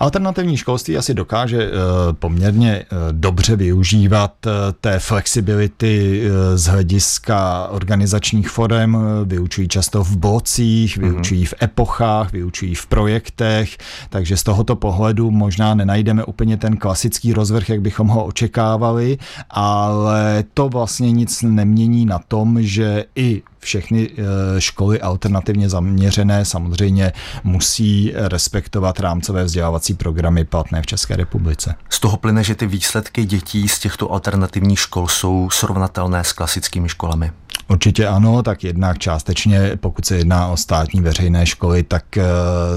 Alternativní 0.00 0.56
školství 0.56 0.96
asi 0.96 1.14
dokáže 1.14 1.62
eh, 1.62 1.70
poměrně 2.12 2.72
eh, 2.72 2.86
dobře 3.12 3.56
využívat 3.56 4.34
eh, 4.46 4.50
té 4.80 4.98
flexibility 4.98 6.22
z 6.54 6.66
hlediska 6.66 7.68
organizačních 7.70 8.48
forem. 8.48 8.98
Vyučují 9.24 9.68
často 9.68 10.04
v 10.04 10.16
blocích, 10.16 10.98
mhm. 10.98 11.10
vyučují 11.10 11.44
v 11.44 11.54
epochách, 11.62 12.32
vyučují 12.32 12.74
v 12.74 12.86
projektech, 12.86 13.78
takže 14.10 14.36
z 14.36 14.42
tohoto 14.42 14.76
pohledu 14.76 15.30
možná 15.30 15.74
nenajdeme 15.74 16.24
úplně 16.24 16.56
ten 16.56 16.76
klasický 16.76 17.32
rozvrh, 17.32 17.68
jak 17.68 17.80
bychom 17.80 18.08
ho 18.08 18.24
očekávali, 18.24 19.18
ale 19.50 20.44
to 20.54 20.68
vlastně 20.68 21.12
nic 21.12 21.42
nemění 21.42 22.06
na 22.06 22.18
tom, 22.18 22.62
že 22.62 23.04
i 23.16 23.42
všechny 23.62 24.10
eh, 24.10 24.60
školy 24.60 25.00
alternativně 25.00 25.68
zaměřené 25.68 26.44
samozřejmě 26.44 27.12
musí 27.44 28.12
respektovat 28.14 29.00
rámcové 29.00 29.44
vzdělávací 29.44 29.94
programy 29.94 30.44
platné 30.44 30.82
v 30.82 30.86
České 30.86 31.16
republice. 31.16 31.74
Z 31.88 32.00
toho 32.00 32.16
plyne, 32.16 32.44
že 32.44 32.54
ty 32.54 32.66
výsledky 32.66 33.24
dětí 33.24 33.68
z 33.68 33.78
těchto 33.78 34.12
alternativních 34.12 34.80
škol 34.80 35.08
jsou 35.08 35.50
srovnatelné 35.50 36.24
s 36.24 36.32
klasickými 36.32 36.88
školami. 36.88 37.32
Určitě 37.72 38.06
ano, 38.06 38.42
tak 38.42 38.64
jednak 38.64 38.98
částečně, 38.98 39.76
pokud 39.76 40.06
se 40.06 40.16
jedná 40.16 40.46
o 40.46 40.56
státní 40.56 41.00
veřejné 41.00 41.46
školy, 41.46 41.82
tak 41.82 42.04
uh, 42.16 42.22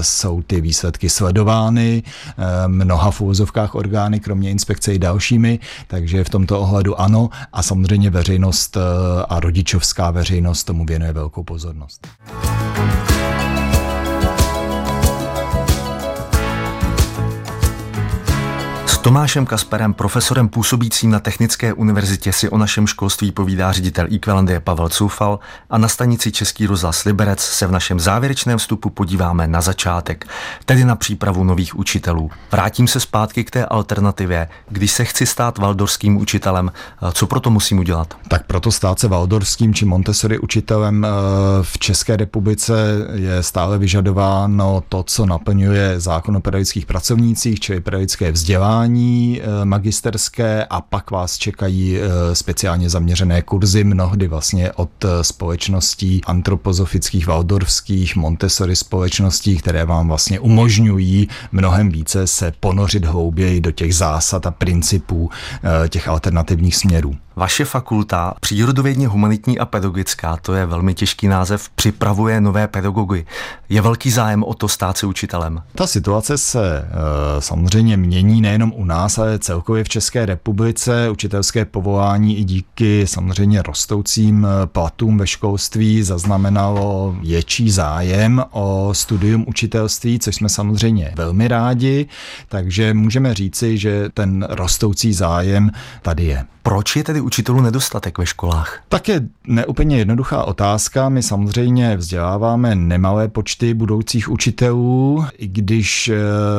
jsou 0.00 0.42
ty 0.42 0.60
výsledky 0.60 1.10
sledovány 1.10 2.02
uh, 2.02 2.44
mnoha 2.66 3.10
v 3.10 3.20
úvozovkách 3.20 3.74
orgány, 3.74 4.20
kromě 4.20 4.50
inspekce 4.50 4.94
i 4.94 4.98
dalšími, 4.98 5.58
takže 5.86 6.24
v 6.24 6.30
tomto 6.30 6.60
ohledu 6.60 7.00
ano 7.00 7.30
a 7.52 7.62
samozřejmě 7.62 8.10
veřejnost 8.10 8.76
uh, 8.76 8.82
a 9.28 9.40
rodičovská 9.40 10.10
veřejnost 10.10 10.64
tomu 10.64 10.86
věnuje 10.86 11.12
velkou 11.12 11.42
pozornost. 11.42 12.08
Tomášem 19.06 19.46
Kasperem, 19.46 19.94
profesorem 19.94 20.48
působícím 20.48 21.10
na 21.10 21.20
Technické 21.20 21.72
univerzitě, 21.72 22.32
si 22.32 22.48
o 22.48 22.58
našem 22.58 22.86
školství 22.86 23.32
povídá 23.32 23.72
ředitel 23.72 24.06
Equalandie 24.14 24.60
Pavel 24.60 24.88
Cufal 24.88 25.38
a 25.70 25.78
na 25.78 25.88
stanici 25.88 26.32
Český 26.32 26.66
rozhlas 26.66 27.04
Liberec 27.04 27.40
se 27.40 27.66
v 27.66 27.70
našem 27.70 28.00
závěrečném 28.00 28.58
vstupu 28.58 28.90
podíváme 28.90 29.46
na 29.46 29.60
začátek, 29.60 30.26
tedy 30.64 30.84
na 30.84 30.96
přípravu 30.96 31.44
nových 31.44 31.78
učitelů. 31.78 32.30
Vrátím 32.52 32.88
se 32.88 33.00
zpátky 33.00 33.44
k 33.44 33.50
té 33.50 33.64
alternativě. 33.66 34.48
Když 34.68 34.92
se 34.92 35.04
chci 35.04 35.26
stát 35.26 35.58
valdorským 35.58 36.16
učitelem, 36.16 36.72
co 37.12 37.26
proto 37.26 37.50
musím 37.50 37.78
udělat? 37.78 38.14
Tak 38.28 38.46
proto 38.46 38.72
stát 38.72 38.98
se 38.98 39.08
valdorským 39.08 39.74
či 39.74 39.84
Montessori 39.84 40.38
učitelem 40.38 41.04
eh, 41.04 41.08
v 41.62 41.78
České 41.78 42.16
republice 42.16 42.74
je 43.14 43.42
stále 43.42 43.78
vyžadováno 43.78 44.82
to, 44.88 45.02
co 45.02 45.26
naplňuje 45.26 46.00
zákon 46.00 46.36
o 46.36 46.40
pedagogických 46.40 46.86
pracovnících, 46.86 47.60
čili 47.60 47.80
pedagogické 47.80 48.32
vzdělání 48.32 48.95
vzdělání 48.96 49.40
eh, 49.42 49.64
magisterské 49.64 50.64
a 50.64 50.80
pak 50.80 51.10
vás 51.10 51.38
čekají 51.38 51.98
eh, 51.98 52.34
speciálně 52.34 52.90
zaměřené 52.90 53.42
kurzy, 53.42 53.84
mnohdy 53.84 54.28
vlastně 54.28 54.72
od 54.72 55.04
eh, 55.04 55.24
společností 55.24 56.20
antropozofických, 56.26 57.26
valdorfských, 57.26 58.16
Montessori 58.16 58.76
společností, 58.76 59.56
které 59.56 59.84
vám 59.84 60.08
vlastně 60.08 60.40
umožňují 60.40 61.28
mnohem 61.52 61.88
více 61.88 62.26
se 62.26 62.52
ponořit 62.60 63.04
hlouběji 63.04 63.60
do 63.60 63.70
těch 63.70 63.94
zásad 63.94 64.46
a 64.46 64.50
principů 64.50 65.30
těch 65.88 66.08
alternativních 66.08 66.76
směrů. 66.76 67.16
Vaše 67.38 67.64
fakulta, 67.64 68.34
přírodovědně 68.40 69.08
humanitní 69.08 69.58
a 69.58 69.66
pedagogická, 69.66 70.36
to 70.36 70.54
je 70.54 70.66
velmi 70.66 70.94
těžký 70.94 71.28
název, 71.28 71.68
připravuje 71.68 72.40
nové 72.40 72.68
pedagogy. 72.68 73.26
Je 73.68 73.80
velký 73.80 74.10
zájem 74.10 74.44
o 74.44 74.54
to 74.54 74.68
stát 74.68 74.98
se 74.98 75.06
učitelem? 75.06 75.62
Ta 75.74 75.86
situace 75.86 76.38
se 76.38 76.78
e, 76.78 76.86
samozřejmě 77.40 77.96
mění 77.96 78.40
nejenom 78.40 78.72
u 78.76 78.84
nás, 78.84 79.18
ale 79.18 79.38
celkově 79.38 79.84
v 79.84 79.88
České 79.88 80.26
republice. 80.26 81.10
Učitelské 81.10 81.64
povolání 81.64 82.38
i 82.38 82.44
díky 82.44 83.06
samozřejmě 83.06 83.62
rostoucím 83.62 84.46
eh, 84.46 84.66
platům 84.66 85.18
ve 85.18 85.26
školství 85.26 86.02
zaznamenalo 86.02 87.16
větší 87.20 87.70
zájem 87.70 88.44
o 88.50 88.90
studium 88.92 89.44
učitelství, 89.48 90.18
což 90.18 90.34
jsme 90.34 90.48
samozřejmě 90.48 91.12
velmi 91.16 91.48
rádi, 91.48 92.06
takže 92.48 92.94
můžeme 92.94 93.34
říci, 93.34 93.78
že 93.78 94.08
ten 94.14 94.46
rostoucí 94.50 95.12
zájem 95.12 95.70
tady 96.02 96.24
je. 96.24 96.44
Proč 96.62 96.96
je 96.96 97.04
tedy 97.04 97.20
učitelů 97.26 97.60
nedostatek 97.60 98.18
ve 98.18 98.26
školách? 98.26 98.80
Tak 98.88 99.08
je 99.08 99.20
neúplně 99.46 99.98
jednoduchá 99.98 100.44
otázka. 100.44 101.08
My 101.08 101.22
samozřejmě 101.22 101.96
vzděláváme 101.96 102.74
nemalé 102.74 103.28
počty 103.28 103.74
budoucích 103.74 104.30
učitelů, 104.30 105.24
i 105.38 105.46
když 105.46 106.08
eh, 106.08 106.16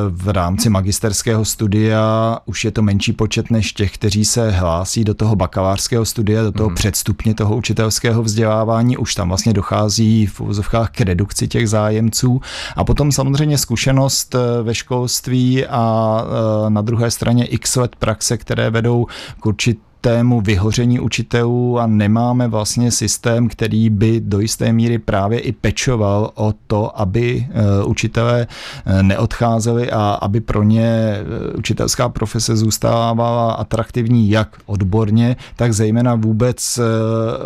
v 0.08 0.28
rámci 0.28 0.70
magisterského 0.70 1.44
studia 1.44 2.38
už 2.44 2.64
je 2.64 2.70
to 2.70 2.82
menší 2.82 3.12
počet 3.12 3.50
než 3.50 3.72
těch, 3.72 3.94
kteří 3.94 4.24
se 4.24 4.50
hlásí 4.50 5.04
do 5.04 5.14
toho 5.14 5.36
bakalářského 5.36 6.04
studia, 6.04 6.42
do 6.42 6.52
toho 6.52 6.68
mm. 6.68 6.74
předstupně 6.74 7.34
toho 7.34 7.56
učitelského 7.56 8.22
vzdělávání. 8.22 8.96
Už 8.96 9.14
tam 9.14 9.28
vlastně 9.28 9.52
dochází 9.52 10.26
v 10.26 10.40
uvozovkách 10.40 10.90
k 10.90 11.00
redukci 11.00 11.48
těch 11.48 11.68
zájemců. 11.68 12.40
A 12.76 12.84
potom 12.84 13.12
samozřejmě 13.12 13.58
zkušenost 13.58 14.34
eh, 14.34 14.62
ve 14.62 14.74
školství 14.74 15.66
a 15.66 16.22
eh, 16.66 16.70
na 16.70 16.82
druhé 16.82 17.10
straně 17.10 17.44
x 17.44 17.76
let 17.76 17.96
praxe, 17.96 18.36
které 18.36 18.70
vedou 18.70 19.06
k 19.40 19.46
určit 19.46 19.78
tému 20.00 20.40
vyhoření 20.40 21.00
učitelů 21.00 21.78
a 21.78 21.86
nemáme 21.86 22.48
vlastně 22.48 22.90
systém, 22.90 23.48
který 23.48 23.90
by 23.90 24.20
do 24.20 24.40
jisté 24.40 24.72
míry 24.72 24.98
právě 24.98 25.38
i 25.40 25.52
pečoval 25.52 26.30
o 26.34 26.54
to, 26.66 27.00
aby 27.00 27.46
eh, 27.50 27.84
učitelé 27.84 28.46
eh, 28.86 29.02
neodcházeli 29.02 29.90
a 29.90 30.18
aby 30.22 30.40
pro 30.40 30.62
ně 30.62 30.86
eh, 30.86 31.56
učitelská 31.56 32.08
profese 32.08 32.56
zůstávala 32.56 33.52
atraktivní 33.52 34.30
jak 34.30 34.56
odborně, 34.66 35.36
tak 35.56 35.72
zejména 35.72 36.14
vůbec 36.14 36.80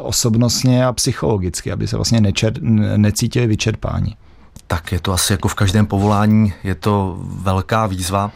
osobnostně 0.02 0.86
a 0.86 0.92
psychologicky, 0.92 1.72
aby 1.72 1.86
se 1.88 1.96
vlastně 1.96 2.20
nečer, 2.20 2.62
necítili 2.96 3.46
vyčerpání. 3.46 4.16
Tak 4.66 4.92
je 4.92 5.00
to 5.00 5.12
asi 5.12 5.32
jako 5.32 5.48
v 5.48 5.54
každém 5.54 5.86
povolání, 5.86 6.52
je 6.64 6.74
to 6.74 7.18
velká 7.20 7.86
výzva. 7.86 8.30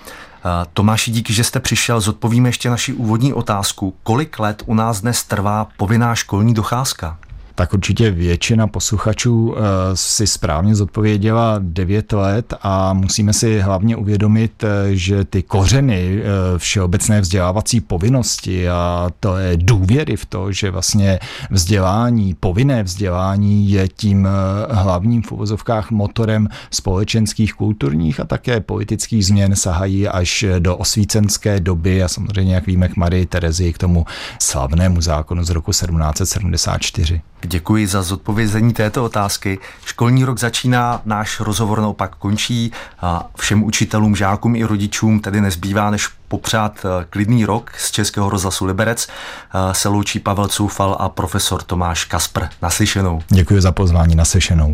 Tomáši, 0.73 1.11
díky, 1.11 1.33
že 1.33 1.45
jste 1.45 1.61
přišel, 1.61 2.01
zodpovíme 2.01 2.49
ještě 2.49 2.71
naši 2.71 2.93
úvodní 2.93 3.33
otázku. 3.33 3.97
Kolik 4.03 4.39
let 4.39 4.63
u 4.67 4.75
nás 4.75 5.01
dnes 5.01 5.25
trvá 5.25 5.69
povinná 5.77 6.15
školní 6.15 6.55
docházka? 6.55 7.19
Tak 7.57 7.75
určitě 7.75 8.11
většina 8.11 8.67
posluchačů 8.67 9.55
eh, 9.57 9.61
si 9.95 10.27
správně 10.27 10.75
zodpověděla 10.75 11.57
9 11.59 12.13
let 12.13 12.55
a 12.63 12.93
musíme 12.93 13.33
si 13.33 13.61
hlavně 13.61 13.97
uvědomit, 13.97 14.65
eh, 14.65 14.97
že 14.97 15.25
ty 15.25 15.43
kořeny 15.43 16.21
eh, 16.21 16.59
všeobecné 16.59 17.21
vzdělávací 17.21 17.81
povinnosti 17.81 18.69
a 18.69 19.11
to 19.21 19.37
je 19.37 19.57
důvěry 19.57 20.17
v 20.17 20.27
to, 20.27 20.53
že 20.53 20.71
vlastně 20.71 21.19
vzdělání, 21.51 22.35
povinné 22.35 22.83
vzdělání 22.83 23.71
je 23.71 23.89
tím 23.89 24.29
hlavním 24.71 25.23
v 25.23 25.33
uvozovkách 25.33 25.91
motorem 25.91 26.49
společenských, 26.71 27.55
kulturních 27.55 28.21
a 28.21 28.25
také 28.25 28.61
politických 28.61 29.27
změn 29.27 29.57
sahají 29.57 30.09
až 30.09 30.45
do 30.59 30.77
osvícenské 30.77 31.61
doby 31.61 32.03
a 32.03 32.09
samozřejmě, 32.09 32.55
jak 32.55 32.67
víme, 32.67 32.89
k 32.89 32.97
Marii 32.97 33.27
Terezi 33.27 33.73
k 33.73 33.79
tomu 33.79 34.07
slavnému 34.39 35.01
zákonu 35.01 35.45
z 35.45 35.51
roku 35.51 35.71
1774. 35.71 37.21
Děkuji 37.47 37.87
za 37.87 38.03
zodpovězení 38.03 38.73
této 38.73 39.05
otázky. 39.05 39.59
Školní 39.85 40.25
rok 40.25 40.39
začíná, 40.39 41.01
náš 41.05 41.41
rozhovor 41.41 41.81
naopak 41.81 42.17
končí. 42.17 42.73
A 43.01 43.29
všem 43.39 43.65
učitelům, 43.65 44.17
žákům 44.17 44.57
i 44.57 44.65
rodičům 44.65 45.21
tedy 45.21 45.41
nezbývá, 45.41 45.91
než 45.91 46.09
popřát 46.29 46.79
eh, 46.85 47.05
klidný 47.11 47.45
rok 47.45 47.71
z 47.79 47.91
Českého 47.91 48.31
rozhlasu 48.31 48.65
Liberec. 48.65 49.09
Eh, 49.09 49.75
se 49.75 49.89
loučí 49.89 50.19
Pavel 50.19 50.49
Coufal 50.49 50.97
a 51.01 51.09
profesor 51.09 51.63
Tomáš 51.63 52.05
Kaspr. 52.05 52.45
Naslyšenou. 52.63 53.23
Děkuji 53.29 53.61
za 53.61 53.73
pozvání, 53.73 54.15
naslyšenou. 54.15 54.73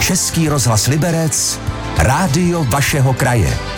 Český 0.00 0.48
rozhlas 0.48 0.86
Liberec, 0.86 1.60
rádio 1.98 2.64
vašeho 2.64 3.14
kraje. 3.14 3.77